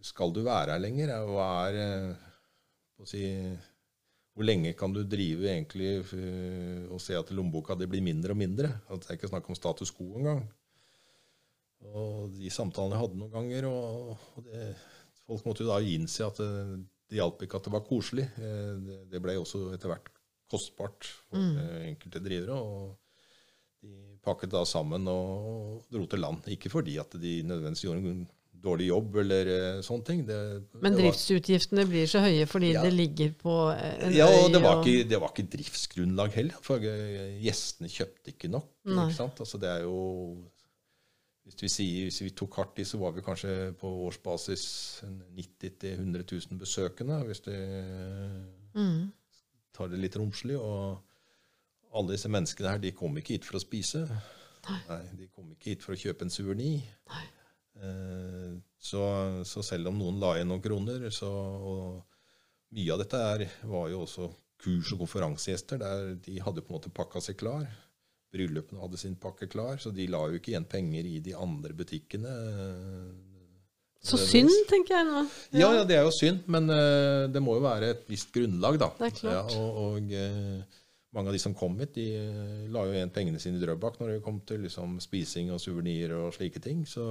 [0.05, 1.11] skal du være her lenger?
[1.27, 2.13] Hva er
[2.95, 3.25] på å si,
[4.39, 8.39] Hvor lenge kan du drive egentlig eh, og se at lommeboka di blir mindre og
[8.39, 8.69] mindre?
[8.87, 10.45] At det er ikke snakk om status quo engang.
[11.89, 14.69] Og de samtalene jeg hadde noen ganger, og, det,
[15.27, 16.79] folk måtte jo da innse at det,
[17.11, 18.29] det hjalp ikke at det var koselig.
[18.39, 20.07] Eh, Det, det ble også etter hvert
[20.49, 21.59] kostbart for mm.
[21.91, 22.55] enkelte drivere.
[22.55, 26.47] og De pakket da sammen og dro til land.
[26.55, 28.23] Ikke fordi at de nødvendigvis gjorde en
[28.61, 30.25] dårlig jobb eller eh, sånne ting.
[30.27, 30.37] Det,
[30.81, 32.81] Men var- driftsutgiftene blir så høye fordi Ja.
[32.83, 34.15] det ligger på en øy?
[34.17, 38.33] ja, og det var, og- ikke, det var ikke driftsgrunnlag heller, for eh, gjestene kjøpte
[38.35, 38.67] ikke nok.
[38.85, 39.09] Nei.
[39.11, 39.29] Ikke?
[39.39, 39.97] Altså det er jo
[41.49, 45.01] hvis vi, sier, hvis vi tok hardt i, så var vi kanskje på årsbasis
[45.33, 47.51] 90 000-100 000 besøkende, hvis du
[48.75, 49.11] Mm.
[49.73, 50.57] tar det litt romslig.
[50.59, 50.99] Og
[51.95, 54.03] alle disse menneskene her, de kom ikke hit for å spise.
[54.69, 54.99] Nei.
[55.17, 56.83] De kom ikke hit for å kjøpe en suverni.
[57.09, 57.25] Eh,
[58.79, 59.03] så,
[59.47, 61.31] så, selv om noen la igjen noen kroner, så
[62.69, 64.27] Mye av dette er, var jo også
[64.61, 65.79] kurs- og konferansegjester.
[65.81, 67.63] der De hadde på en måte pakka seg klar.
[68.29, 71.73] Bryllupene hadde sin pakke klar, så de la jo ikke igjen penger i de andre
[71.73, 72.33] butikkene.
[74.05, 75.23] Så synd, tenker jeg nå.
[75.51, 75.59] Ja.
[75.59, 78.77] ja, ja, det er jo synd, men uh, det må jo være et visst grunnlag,
[78.79, 78.91] da.
[78.99, 79.55] Det er klart.
[79.55, 80.77] Ja, og, og uh,
[81.17, 83.97] mange av de som kom hit, de uh, la jo igjen pengene sine i Drøbak
[83.99, 86.85] når det kom til liksom, spising og suvenirer og slike ting.
[86.87, 87.03] Så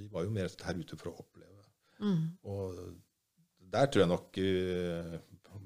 [0.00, 1.66] de var jo mer her ute for å oppleve.
[2.00, 2.22] Mm.
[2.48, 2.80] Og
[3.70, 4.40] der tror jeg nok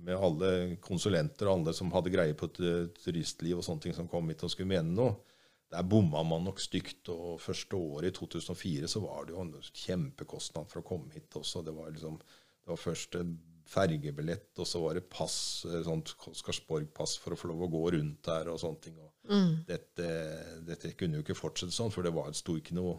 [0.04, 0.50] med alle
[0.84, 4.44] konsulenter og alle som hadde greie på et turistliv og sånne ting som kom hit
[4.44, 5.14] og skulle mene noe,
[5.72, 7.08] der bomma man nok stygt.
[7.12, 11.34] Og første året, i 2004, så var det jo en kjempekostnad for å komme hit
[11.40, 11.64] også.
[11.66, 13.18] Det var, liksom, det var først
[13.68, 18.20] fergebillett, og så var det pass, sånt Skarsborg-pass for å få lov å gå rundt
[18.28, 19.00] der og sånne ting.
[19.00, 19.52] Og mm.
[19.70, 20.08] dette,
[20.68, 22.98] dette, kunne jo ikke fortsette sånn, for det var, sto ikke noe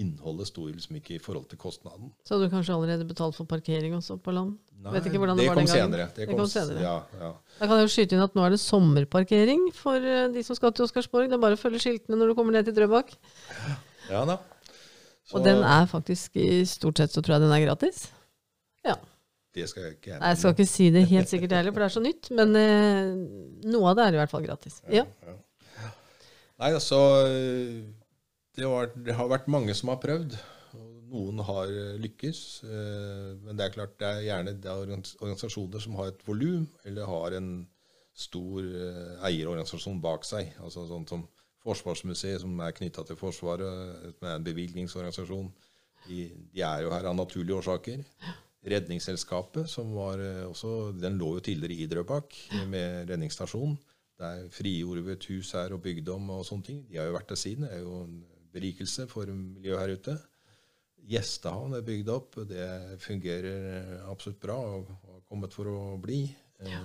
[0.00, 2.12] innholdet sto liksom ikke i forhold til kostnaden.
[2.24, 4.54] Så hadde du kanskje allerede betalt for parkering også på land?
[4.82, 5.92] Nei, Vet ikke hvordan det, det var den gangen.
[5.92, 6.06] Senere.
[6.16, 6.80] Det, det kom senere.
[6.82, 7.28] Ja, ja.
[7.58, 10.58] Da kan jeg jo skyte inn at nå er det sommerparkering for eh, de som
[10.58, 11.28] skal til Oscarsborg.
[11.30, 13.12] Det er bare å følge skiltene når du kommer ned til Drøbak.
[14.08, 14.40] Ja da.
[15.28, 18.08] Så, og den er faktisk i stort sett så tror jeg den er gratis.
[18.86, 18.96] Ja.
[19.52, 21.90] Det skal jeg ikke Nei, Jeg skal ikke si det helt sikkert heller, for det
[21.90, 22.32] er så nytt.
[22.34, 23.12] Men eh,
[23.68, 24.80] noe av det er i hvert fall gratis.
[24.88, 25.04] Ja.
[25.04, 25.36] ja.
[26.62, 26.98] Nei, altså
[28.56, 30.36] det, var, det, har vært mange som har prøvd.
[31.12, 32.40] Noen har eh, lykkes.
[32.68, 36.66] Eh, men det er klart det er gjerne det er organisasjoner som har et volum,
[36.88, 37.52] eller har en
[38.12, 40.52] stor eh, eierorganisasjon bak seg.
[40.60, 41.26] altså sånn som
[41.62, 45.52] Forsvarsmuseet, som er knytta til Forsvaret, med en bevilgningsorganisasjon.
[46.08, 48.02] De, de, er jo her av naturlige årsaker.
[48.66, 52.34] Redningsselskapet, som var også, den lå jo tidligere i Drøbak,
[52.70, 53.76] med redningsstasjon.
[54.18, 56.82] Der frigjorde vi et hus her og bygde om og sånne ting.
[56.90, 57.68] De har jo vært der siden.
[57.68, 58.18] Det er jo en
[58.54, 60.16] berikelse for miljøet her ute.
[61.12, 62.38] Gjestehavn er bygd opp.
[62.48, 62.68] Det
[63.02, 66.24] fungerer absolutt bra og har kommet for å bli.
[66.62, 66.78] Ja.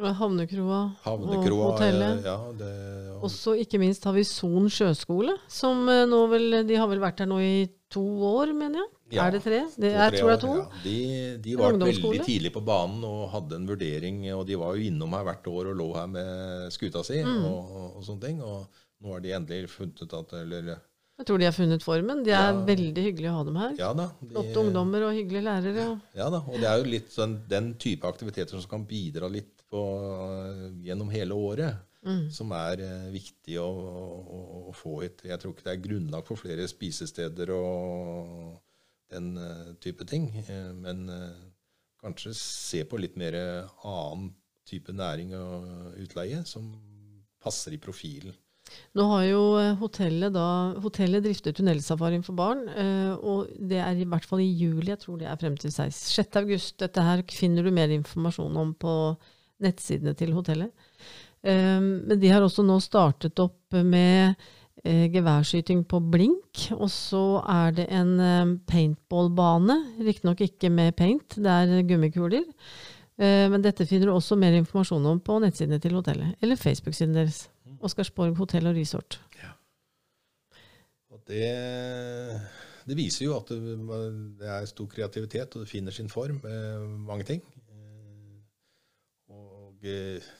[0.00, 2.22] Eh, havnekroa, Havnekroa og hotellet.
[2.24, 2.70] Ja, det,
[3.16, 7.02] og Også ikke minst har vi Son sjøskole, som eh, nå vel De har vel
[7.02, 8.90] vært her nå i to år, mener jeg?
[9.10, 9.60] Ja, er det tre?
[9.74, 10.52] Det, to, jeg tror det er to.
[10.56, 10.82] Ja.
[10.84, 10.98] De,
[11.42, 14.20] de var veldig tidlig på banen og hadde en vurdering.
[14.36, 17.40] Og de var jo innom her hvert år og lå her med skuta si mm.
[17.48, 18.44] og, og, sånne ting.
[18.46, 20.70] Og nå har de endelig funnet ut at Eller
[21.20, 22.22] jeg tror de har funnet formen.
[22.24, 22.60] De er ja.
[22.64, 23.72] veldig hyggelige å ha dem her.
[23.76, 24.06] Ja da.
[24.22, 25.84] De, Flotte ungdommer og hyggelige lærere.
[26.16, 29.60] Ja da, og det er jo litt sånn, den type aktiviteter som kan bidra litt
[29.70, 29.82] på,
[30.86, 32.24] gjennom hele året, mm.
[32.34, 34.40] som er uh, viktig å, å,
[34.70, 35.20] å, få hit.
[35.28, 38.56] Jeg tror ikke det er grunnlag for flere spisesteder og
[39.12, 41.04] den uh, type ting, uh, men
[42.00, 43.36] kanskje se på litt mer
[43.84, 44.30] annen
[44.64, 46.72] type næring og utleie som
[47.44, 48.32] passer i profilen.
[48.98, 50.46] Nå har jo eh, hotellet da
[50.82, 54.90] Hotellet drifter tunnelsafarien for barn, eh, og det er i hvert fall i juli.
[54.90, 56.00] Jeg tror det er frem til 6.
[56.16, 56.40] 6.
[56.42, 56.76] august.
[56.82, 58.94] Dette her finner du mer informasjon om på
[59.62, 60.72] nettsidene til hotellet.
[61.46, 64.34] Eh, men de har også nå startet opp med
[64.80, 66.62] geværskyting på blink.
[66.72, 69.76] Og så er det en paintballbane.
[70.06, 72.46] Riktignok ikke med paint, det er gummikuler.
[73.20, 77.42] Men dette finner du også mer informasjon om på nettsidene til hotellet, eller Facebook-siden deres.
[77.80, 79.18] Oscarsborg hotell og resort.
[79.40, 79.54] Ja.
[81.10, 81.46] Og det,
[82.86, 83.76] det, viser jo at det,
[84.38, 87.44] det, er stor kreativitet, og det finner sin form med mange ting.
[89.30, 90.30] Og eh,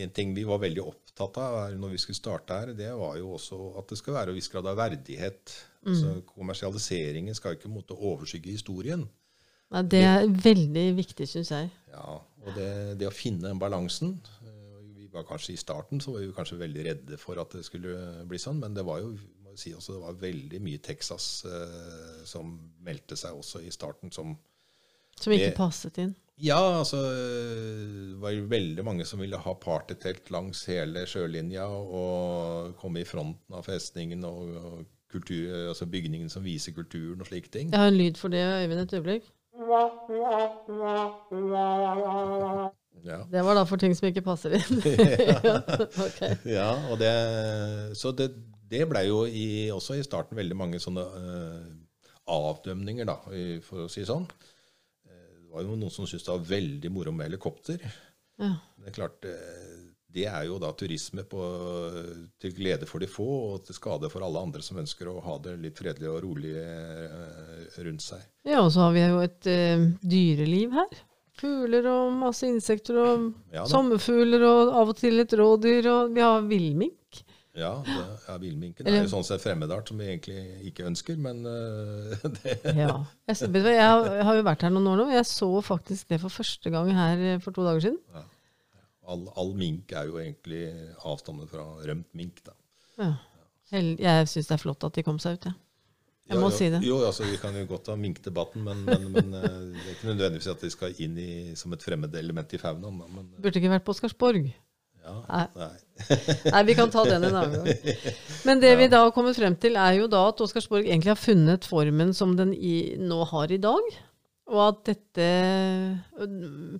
[0.00, 3.34] en ting vi var veldig opptatt av når vi skulle starte her, det var jo
[3.36, 5.54] også at det skal være en viss grad av verdighet.
[5.84, 5.90] Mm.
[5.92, 9.04] Altså, kommersialiseringen skal ikke måtte overskygge historien.
[9.74, 11.70] Nei, det er veldig viktig, syns jeg.
[11.90, 14.16] Ja, og det, det, å finne den balansen
[15.14, 18.40] var kanskje I starten så var vi kanskje veldig redde for at det skulle bli
[18.40, 19.14] sånn, men det var jo
[19.54, 24.12] må si også, det var veldig mye Texas eh, som meldte seg også i starten
[24.14, 24.34] som
[25.14, 26.14] Som ikke med, passet inn?
[26.42, 32.74] Ja, altså det var jo veldig mange som ville ha partytelt langs hele sjølinja og
[32.80, 34.84] komme i fronten av festningen og, og
[35.14, 37.70] kultur, altså bygningen som viser kulturen og slike ting.
[37.70, 39.30] Jeg har en lyd for det, Øyvind, et øyeblikk.
[43.02, 43.20] Ja.
[43.30, 44.80] Det var da for ting som ikke passer inn.
[45.44, 45.58] ja.
[46.06, 46.36] Okay.
[46.54, 47.12] ja, og det,
[47.98, 48.30] så det,
[48.70, 51.62] det blei jo i, også i starten veldig mange sånne uh,
[52.30, 53.18] avdømninger, da,
[53.66, 54.24] for å si sånn.
[55.04, 57.82] Eh, det var jo noen som syntes det var veldig moro med helikopter.
[58.40, 58.54] Ja.
[58.80, 61.44] Det er klart, uh, det er jo da turisme på,
[62.40, 65.40] til glede for de få og til skade for alle andre som ønsker å ha
[65.42, 66.52] det litt fredelig og rolig
[67.82, 68.22] rundt seg.
[68.46, 69.50] Ja, og så har vi jo et
[70.06, 71.02] dyreliv her.
[71.44, 76.24] Fugler og masse insekter og Ja sommerfugler og av og til et rådyr, og vi
[76.24, 77.24] har villmink.
[77.54, 80.40] Ja, det, ja villminken er jo sånn sett fremmedart som vi egentlig
[80.72, 82.96] ikke ønsker, men uh, det, Ja.
[83.30, 86.18] Jeg, har, jeg har jo vært her noen år nå, og jeg så faktisk det
[86.24, 88.00] for første gang her eh, for to dager siden.
[89.06, 90.64] all, all mink er jo egentlig
[91.06, 92.42] avstammet fra rømt mink.
[92.42, 92.58] da.
[92.98, 93.12] Ja.
[93.74, 95.63] Jeg syns det er flott at de kom seg ut, jeg.
[96.24, 96.80] Jeg må ja, si det.
[96.86, 100.08] Jo, altså, Vi kan jo godt ha minkdebatten, men, men, men eh, det er ikke
[100.08, 103.02] nødvendigvis at de skal inn i, som et fremmed element i faunaen.
[103.12, 104.48] Men, Burde ikke vært på Oscarsborg.
[105.04, 105.44] ja, Nei.
[106.54, 106.62] nei.
[106.70, 108.08] Vi kan ta den en annen gang.
[108.48, 111.20] Men det vi da har kommet frem til, er jo da at Oscarsborg egentlig har
[111.20, 113.94] funnet formen som den i, nå har i dag.
[114.48, 115.28] Og at dette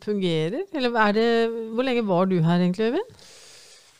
[0.04, 0.64] fungerer.
[0.72, 1.28] Eller er det
[1.76, 3.24] Hvor lenge var du her egentlig, Øyvind?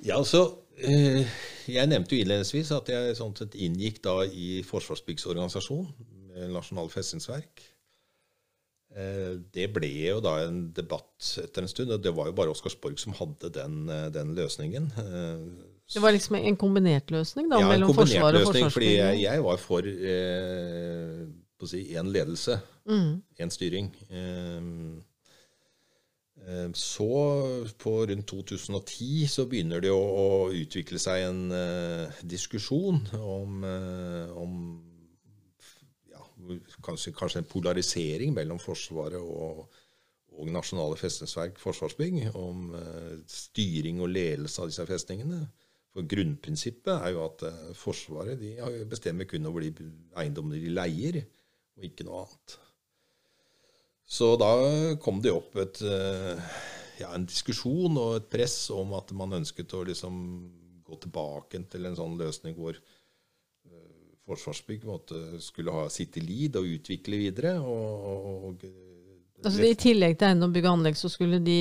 [0.05, 5.27] Ja, altså, eh, Jeg nevnte jo innledningsvis at jeg sånn sett inngikk da i Forsvarsbyggs
[5.31, 5.87] organisasjon,
[6.51, 7.63] Nasjonal festningsverk.
[8.95, 12.51] Eh, Det ble jo da en debatt etter en stund, og det var jo bare
[12.55, 14.91] Oscarsborg som hadde den, eh, den løsningen.
[14.99, 17.95] Eh, Det var liksom en kombinert løsning da, ja, en forsvarsbygg?
[17.95, 21.27] kombinert en kombinert løsning, fordi jeg, jeg var for eh,
[21.67, 23.23] si, en ledelse, Mm.
[23.39, 23.91] en styring.
[24.11, 25.03] Eh, eh,
[26.77, 27.07] Så,
[27.81, 34.35] på rundt 2010, så begynner det å, å utvikle seg en uh, diskusjon om, uh,
[34.37, 34.59] om
[36.13, 36.21] ja,
[36.85, 39.65] kanskje, kanskje en polarisering mellom Forsvaret og,
[40.37, 45.47] og Nasjonale festningsverk, Forsvarsbygg, om uh, styring og ledelse av disse festningene.
[45.95, 48.41] For Grunnprinsippet er jo at eh, Forsvaret
[48.91, 49.71] bestemmer kun over de
[50.19, 51.21] eiendommene de leier,
[51.79, 52.57] og ikke noe annet.
[54.07, 54.51] Så da
[55.03, 56.59] kom det opp et, eh,
[57.01, 60.19] ja, en diskusjon og et press om at man ønsket å liksom
[60.85, 63.95] gå tilbake til en sånn løsning hvor eh,
[64.29, 67.57] Forsvarsbygg måtte, skulle ha sitt lead og utvikle videre.
[67.61, 68.69] Og, og, og
[69.45, 71.59] Altså, I tillegg til eiendom, bygg og anlegg, så skulle de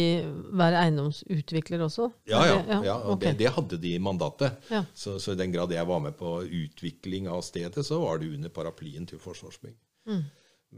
[0.55, 2.07] være eiendomsutvikler også?
[2.29, 2.59] Ja, ja.
[2.69, 2.77] ja.
[2.85, 3.33] ja og okay.
[3.33, 4.61] det, det hadde de i mandatet.
[4.71, 4.83] Ja.
[4.95, 8.31] Så, så i den grad jeg var med på utvikling av stedet, så var det
[8.31, 9.75] under paraplyen til Forsvarsbygg.
[10.07, 10.23] Mm.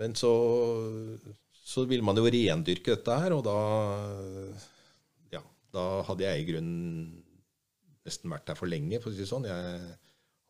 [0.02, 0.32] Men så,
[1.66, 3.60] så ville man jo rendyrke dette her, og da
[5.34, 5.42] Ja,
[5.74, 7.24] da hadde jeg i grunnen
[8.06, 9.48] nesten vært der for lenge, for å si det sånn.
[9.50, 9.80] Jeg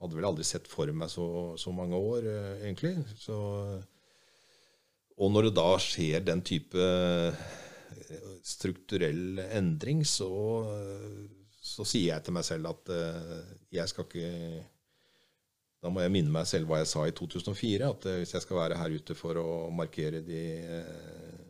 [0.04, 2.98] hadde vel aldri sett for meg så, så mange år, eh, egentlig.
[3.16, 3.38] Så
[5.16, 10.28] og når det da skjer den type eh, strukturell endring, så,
[11.56, 14.32] så sier jeg til meg selv at eh, jeg skal ikke
[15.86, 18.42] Da må jeg minne meg selv hva jeg sa i 2004, at eh, hvis jeg
[18.42, 21.44] skal være her ute for å markere de, eh,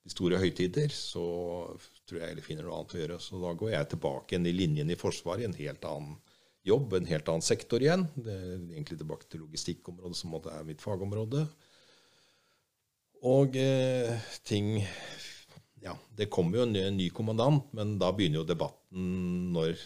[0.00, 1.24] de store høytider, så
[2.08, 3.20] tror jeg heller finner noe annet å gjøre.
[3.20, 6.16] Så da går jeg tilbake igjen i linjen i Forsvaret, i en helt annen
[6.64, 8.08] jobb, en helt annen sektor igjen.
[8.16, 11.44] Det er egentlig tilbake til logistikkområdet, som er mitt fagområde.
[13.28, 14.78] Og eh, ting
[15.84, 19.76] Ja, det kommer jo en ny, en ny kommandant, men da begynner jo debatten når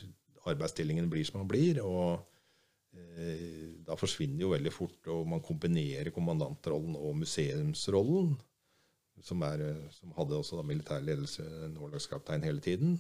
[0.49, 1.83] arbeidsstillingen blir som den blir.
[1.83, 2.22] Og
[3.86, 8.34] da forsvinner jo veldig fort, og man kombinerer kommandantrollen og museumsrollen.
[9.22, 12.97] Som, er, eh, som hadde også da militær ledelse, en årlagskaptein hele tiden.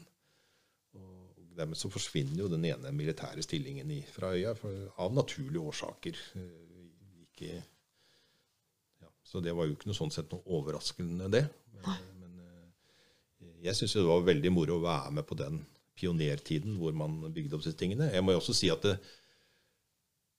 [0.94, 5.64] Og dermed så forsvinner jo den ene militære stillingen i, fra øya, for, av naturlige
[5.72, 6.20] årsaker.
[6.38, 11.46] Eh, Ikke ja, så det var jo ikke noe sånn sett noe overraskende, det.
[11.72, 15.62] Men, men eh, jeg syns det var veldig moro å være med på den
[15.98, 18.12] pionertiden hvor man bygde opp disse tingene.
[18.12, 18.98] Jeg må jo også si at det,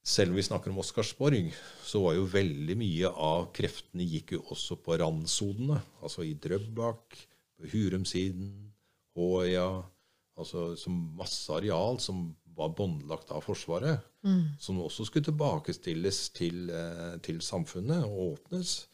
[0.04, 4.44] selv om vi snakker om Oscarsborg, så var jo veldig mye av kreftene gikk jo
[4.52, 5.80] også på randsonene.
[6.04, 7.18] Altså i Drøbak,
[7.56, 8.52] på Hurumsiden,
[9.16, 9.68] Håøya.
[10.34, 14.04] Altså som masse areal som var båndlagt av Forsvaret.
[14.60, 18.88] Som også skulle tilbakestilles til, eh, til samfunnet og åpnes.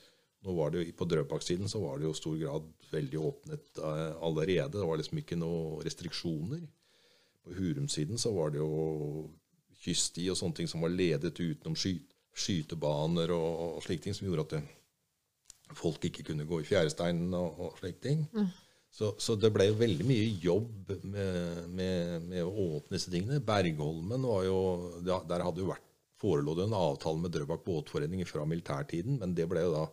[0.45, 3.77] Nå var det jo, På Drøbak-siden så var det jo i stor grad veldig åpnet
[3.77, 4.77] eh, allerede.
[4.77, 6.67] Det var liksom ikke noen restriksjoner.
[7.43, 9.29] På Hurum-siden så var det jo
[9.83, 11.95] kyststi og sånne ting som var ledet utenom sky,
[12.35, 14.63] skytebaner og, og slike ting, som gjorde at det,
[15.77, 18.25] folk ikke kunne gå i fjæresteinen og, og slike ting.
[18.89, 23.37] Så, så det ble jo veldig mye jobb med, med, med å åpne disse tingene.
[23.45, 24.57] Bergholmen var jo
[25.05, 25.85] Der hadde jo vært
[26.19, 29.85] forelå det en avtale med Drøbak båtforening fra militærtiden, men det ble jo da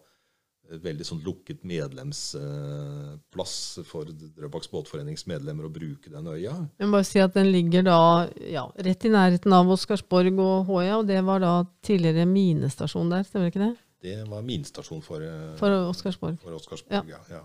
[0.82, 3.54] veldig sånn lukket medlemsplass
[3.86, 6.54] for Drøbaks båtforenings medlemmer å bruke den øya.
[6.78, 7.98] Jeg må bare si at den ligger da
[8.42, 11.52] ja, rett i nærheten av Oscarsborg og Håøya, og det var da
[11.86, 13.74] tidligere minestasjon der, stemmer ikke det?
[14.06, 16.36] Det var minestasjon for, eh, For Oscarsborg.
[16.42, 17.08] for Oscarsborg.
[17.08, 17.20] Ja.
[17.30, 17.42] Ja,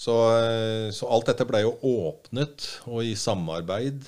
[0.00, 4.04] Så, eh, så alt dette ble jo åpnet, og i samarbeid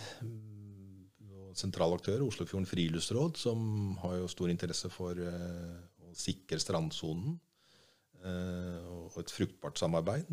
[1.58, 5.72] sentral aktør, Oslofjorden friluftsråd, som har jo stor interesse for eh,
[6.02, 7.51] å sikre strandsonen, eh,
[8.24, 10.28] og et fruktbart samarbeid.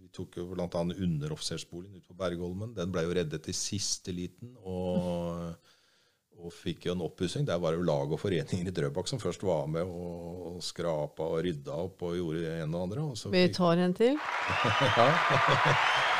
[0.00, 0.66] Vi tok jo bl.a.
[0.68, 2.74] underoffisersboligen ute på Bergholmen.
[2.74, 4.56] Den ble jo reddet i siste liten.
[4.64, 5.54] og
[6.40, 7.46] og fikk jo en oppussing.
[7.48, 11.24] Der var det jo lag og foreninger i Drøbak som først var med og, skrapa
[11.24, 13.04] og rydda opp og gjorde en og andre.
[13.10, 14.16] Og Vi tar en til.
[14.96, 16.16] ja.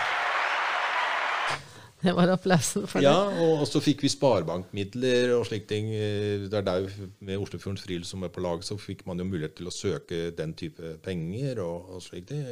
[2.05, 3.09] Det var applausen for det.
[3.09, 5.91] Ja, og, så fikk vi sparebankmidler og slike ting.
[5.93, 6.89] Det er der
[7.21, 10.31] Med Oslofjordens Friluft som er på lag, så fikk man jo mulighet til å søke
[10.37, 12.47] den type penger og, og ting.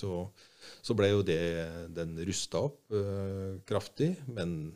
[0.00, 0.20] Så,
[0.84, 1.40] så ble jo det
[1.96, 4.12] den rusta opp uh, kraftig.
[4.28, 4.74] Men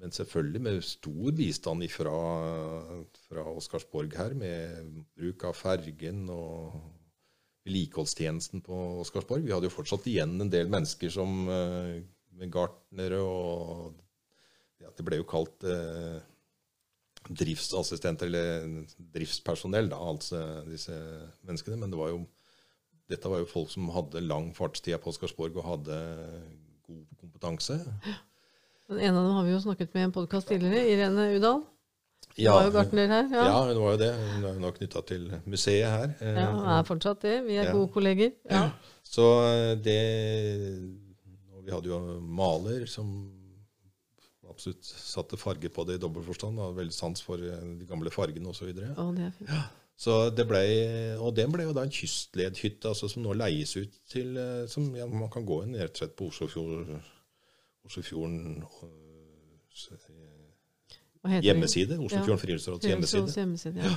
[0.00, 2.14] men selvfølgelig med stor bistand fra,
[3.28, 6.78] fra Oscarsborg her, med bruk av fergen og
[7.68, 9.44] vedlikeholdstjenesten på Oscarsborg.
[9.44, 12.00] Vi hadde jo fortsatt igjen en del mennesker som eh,
[12.40, 13.90] med gartnere og
[14.80, 16.20] ja, Det ble jo kalt eh,
[17.28, 20.94] driftsassistenter, eller driftspersonell, da, altså disse
[21.44, 21.76] menneskene.
[21.82, 22.22] Men det var jo,
[23.12, 25.98] dette var jo folk som hadde lang fartstid på Oscarsborg og hadde
[26.88, 27.76] god kompetanse.
[28.08, 28.16] Ja.
[28.90, 30.88] Den ene av dem har vi jo snakket med i en podkast tidligere.
[30.90, 31.60] Irene Udal.
[32.30, 33.28] Hun ja, var jo gartner her.
[33.30, 33.44] Ja.
[33.46, 34.08] ja, hun var jo det.
[34.16, 36.16] Hun er nå knytta til museet her.
[36.24, 37.36] Ja, hun er fortsatt det.
[37.46, 37.76] Vi er ja.
[37.76, 38.32] gode kolleger.
[38.50, 38.64] Ja.
[39.06, 40.00] Så eh, det
[41.70, 43.06] Vi hadde jo maler som
[44.50, 46.58] absolutt satte farge på det i dobbel forstand.
[46.58, 48.72] Hadde veldig sans for eh, de gamle fargene osv.
[48.98, 49.30] Oh, det.
[49.46, 49.62] Ja.
[50.00, 50.62] Så det ble,
[51.20, 54.88] og den ble jo da en kystledhytte altså, som nå leies ut til eh, som
[54.96, 56.94] ja, Man kan gå inn rett og slett på Oslofjord
[57.86, 58.64] Oslofjorden
[61.28, 61.98] hjemmeside.
[62.00, 62.40] Oslofjorden ja.
[62.40, 63.28] friluftsråds hjemmeside.
[63.36, 63.94] hjemmeside ja.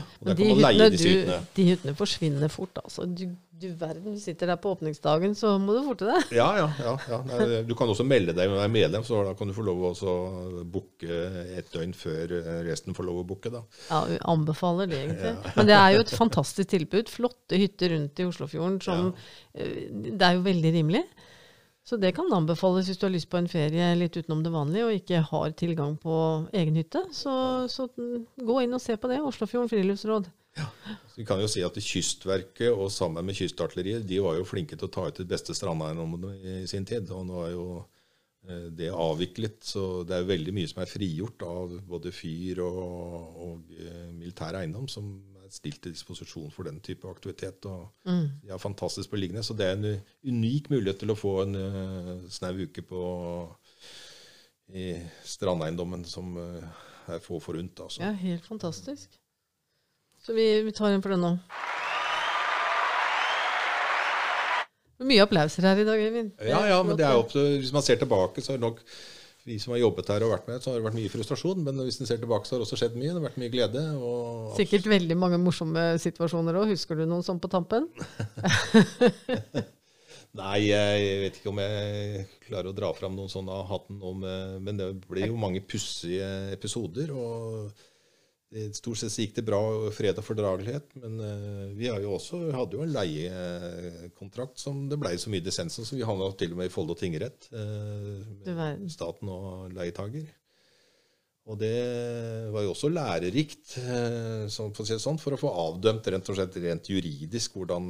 [0.67, 1.39] Leie disse hyttene.
[1.55, 3.05] De hyttene forsvinner fort, altså.
[3.07, 3.23] Du,
[3.61, 6.33] du verden, du sitter der på åpningsdagen, så må du forte deg.
[6.35, 6.67] Ja, ja.
[6.83, 7.61] ja, ja.
[7.67, 9.85] Du kan også melde deg med å være medlem, så da kan du få lov
[9.93, 10.13] å
[10.67, 11.19] booke
[11.55, 12.35] et døgn før
[12.67, 13.53] resten får lov å booke.
[13.53, 13.63] da.
[13.87, 15.35] Ja, vi anbefaler det, egentlig.
[15.37, 15.57] Ja.
[15.57, 17.11] Men det er jo et fantastisk tilbud.
[17.13, 19.13] Flotte hytter rundt i Oslofjorden som
[19.55, 21.07] eh, Det er jo veldig rimelig.
[21.83, 24.85] Så det kan anbefales hvis du har lyst på en ferie litt utenom det vanlige
[24.87, 26.15] og ikke har tilgang på
[26.55, 27.01] egen hytte.
[27.11, 27.33] Så,
[27.71, 29.19] så gå inn og se på det.
[29.19, 30.29] Oslofjorden friluftsråd.
[30.55, 30.69] Ja.
[31.17, 34.87] Vi kan jo si at Kystverket og sammen med Kystartilleriet de var jo flinke til
[34.87, 37.11] å ta ut de beste strandeiendommene i sin tid.
[37.11, 37.67] Og nå er jo
[38.47, 42.81] eh, det avviklet, så det er veldig mye som er frigjort av både fyr og,
[43.49, 45.11] og eh, militær eiendom, som
[45.53, 47.65] stilt til disposisjon for den type aktivitet.
[47.69, 48.27] og mm.
[48.43, 49.43] De er fantastisk beliggende.
[49.43, 53.03] Så det er en unik mulighet til å få en uh, snau uke på
[54.73, 54.93] i
[55.27, 57.85] strandeiendommen som uh, er få forunt.
[57.85, 58.01] Altså.
[58.01, 59.19] Ja, helt fantastisk.
[60.23, 61.35] Så vi, vi tar en for den nå.
[65.03, 66.31] Mye applauser her i dag, Eivind.
[66.39, 68.79] Ja, ja, men det er opp til, hvis man ser tilbake, så er det nok
[69.43, 71.63] vi som har jobbet her og vært med, så har det vært mye frustrasjon.
[71.65, 73.11] Men hvis en ser tilbake, så har det også skjedd mye.
[73.11, 73.83] Det har vært mye glede.
[74.57, 76.71] Sikkert veldig mange morsomme situasjoner òg.
[76.71, 77.89] Husker du noen sånn på tampen?
[80.39, 83.99] Nei, jeg vet ikke om jeg klarer å dra fram noen sånne av hatten.
[84.01, 84.13] nå,
[84.63, 87.11] men det blir jo mange pussige episoder.
[87.13, 87.69] og
[88.77, 89.59] Stort sett gikk det bra,
[89.95, 90.93] fred og fordragelighet.
[91.01, 95.79] Men uh, vi jo også, hadde jo en leiekontrakt som det ble så mye dissens
[95.79, 97.49] så vi havna til og med i Follo tingrett.
[97.53, 100.29] Uh, med staten og leietager.
[101.49, 101.75] Og det
[102.53, 106.37] var jo også lærerikt, for, å si det sånn, for å få avdømt rent og
[106.37, 107.89] slett rent juridisk hvordan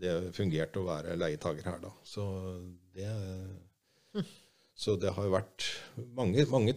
[0.00, 1.82] det fungerte å være leietager her.
[1.82, 1.92] da.
[2.08, 2.24] Så
[2.96, 3.10] det,
[4.16, 4.32] hm.
[4.72, 5.68] så det har jo vært
[6.16, 6.76] mange, mange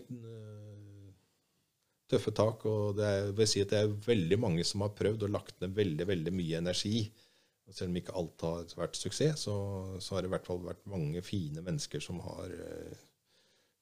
[2.11, 2.65] tøffe tak.
[2.69, 5.57] Og det er, vil si at det er veldig mange som har prøvd og lagt
[5.63, 7.05] ned veldig, veldig mye energi.
[7.67, 9.55] Og selv om ikke alt har vært suksess, så,
[9.99, 12.99] så, har det i hvert fall vært mange fine mennesker som har uh,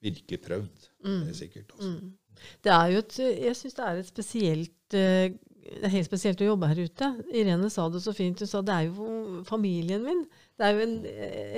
[0.06, 0.88] virkelig prøvd.
[1.06, 1.20] Mm.
[1.20, 1.76] Det er sikkert.
[1.76, 1.92] også.
[1.92, 2.46] Mm.
[2.66, 5.36] Det er jo et, jeg syns det er et spesielt uh,
[5.66, 7.08] det er helt spesielt å jobbe her ute.
[7.34, 8.42] Irene sa det så fint.
[8.42, 10.22] Hun sa det er jo familien min.
[10.56, 10.96] Det er jo en,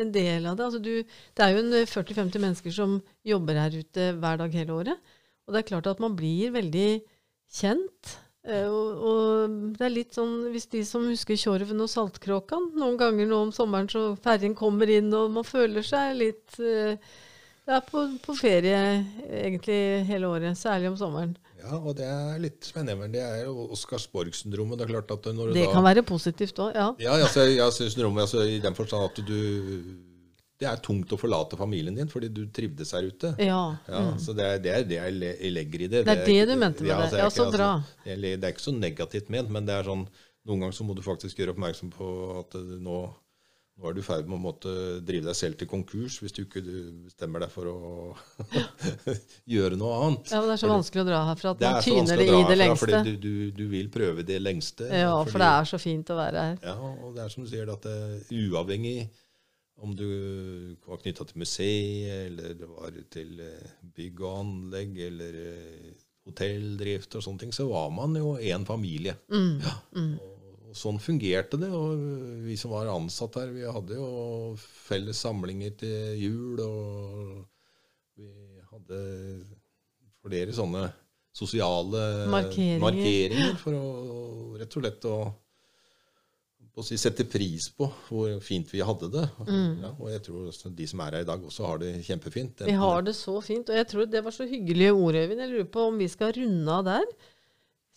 [0.03, 0.67] en del av det.
[0.67, 0.93] Altså du,
[1.35, 5.11] det er jo 40-50 mennesker som jobber her ute hver dag hele året.
[5.47, 6.89] Og det er klart at man blir veldig
[7.57, 8.17] kjent.
[8.47, 12.95] Uh, og, og, det er litt sånn, Hvis de som husker Tjorven og Saltkråkan Noen
[12.95, 17.83] ganger nå om sommeren så ferjen kommer inn, og man føler seg litt Det er
[17.83, 18.77] på, på, ferie
[19.27, 21.35] egentlig hele året, særlig om sommeren.
[21.59, 22.95] Ja, og det er litt spennende.
[23.01, 24.79] Men det er jo Oscarsborg-syndromet.
[24.79, 26.87] Det er klart at når du Det da, kan være positivt òg, ja.
[27.03, 29.41] Ja, altså, ja syndromet altså, i den forstand at du
[30.57, 33.33] det er tungt å forlate familien din fordi du trivdes her ute.
[33.37, 33.61] Ja.
[33.85, 34.15] ja mm.
[34.21, 36.01] Så det er, det er, det jeg legger i det.
[36.01, 37.21] Det er det, det du mente med ja, det.
[37.21, 37.69] Ja, så ikke, bra.
[37.77, 40.07] Altså, det er ikke så negativt ment, men det er sånn,
[40.49, 42.07] noen ganger så må du faktisk gjøre oppmerksom på
[42.39, 42.97] at nå,
[43.77, 44.73] nå er du i ferd med å måtte
[45.05, 47.77] drive deg selv til konkurs hvis du ikke bestemmer deg for å
[49.53, 50.33] gjøre noe annet.
[50.33, 52.57] Ja, men Det er så vanskelig å dra herfra at man tyner det i det
[52.63, 52.81] lengste.
[52.81, 54.89] Fordi du, du, du, vil prøve det lengste.
[54.89, 56.59] Ja, fordi, for det er så fint å være her.
[56.65, 58.97] Ja, og det er som du sier, at det er uavhengig
[59.77, 60.07] Om du
[60.87, 65.91] var knytta til museet, eller det var til eh, bygg og anlegg, eller eh,
[66.27, 69.13] hotelldrift og sånne ting, så var man jo én familie.
[69.29, 69.61] Mm.
[69.61, 69.75] Ja.
[70.01, 70.41] Og,
[70.71, 71.69] og sånn fungerte det.
[71.69, 72.01] Og
[72.47, 74.09] vi som var ansatt her, vi hadde jo
[74.57, 77.45] felles samlinger til jul, og
[78.17, 78.31] vi
[78.71, 79.01] hadde
[80.25, 80.87] flere sånne
[81.37, 82.01] sosiale
[82.33, 82.81] Markeringer.
[82.81, 83.89] markeringer for å
[84.57, 85.17] rett og slett å
[86.85, 89.23] si, sette pris på hvor fint vi hadde det.
[89.47, 92.61] Ja, og jeg tror de som er her i dag, også har det kjempefint.
[92.67, 93.71] Vi har det så fint.
[93.71, 95.41] Og jeg tror det var så hyggelige ord, Øyvind.
[95.41, 97.09] Jeg lurer på om vi skal runde av der.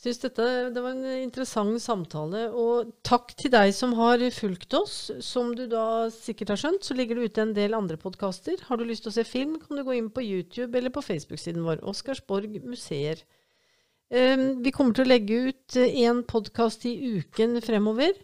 [0.00, 2.46] Syns dette det var en interessant samtale.
[2.56, 5.10] Og takk til deg som har fulgt oss.
[5.20, 8.62] Som du da sikkert har skjønt, så ligger det ute en del andre podkaster.
[8.70, 11.04] Har du lyst til å se film, kan du gå inn på YouTube eller på
[11.04, 11.84] Facebook-siden vår.
[11.92, 13.20] Oscarsborg museer.
[14.10, 18.16] Um, vi kommer til å legge ut én podkast i uken fremover.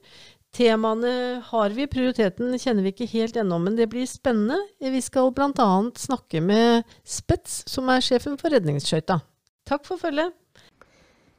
[0.57, 4.57] Temaene har vi, prioriteten kjenner vi ikke helt ennå, men det blir spennende.
[4.81, 5.67] Vi skal bl.a.
[6.01, 9.19] snakke med Spets, som er sjefen for redningsskøyta.
[9.69, 10.33] Takk for følget.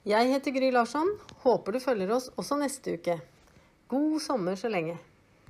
[0.06, 1.10] Jeg heter Gry Larsson.
[1.42, 3.18] Håper du følger oss også neste uke.
[3.90, 5.00] God sommer så lenge.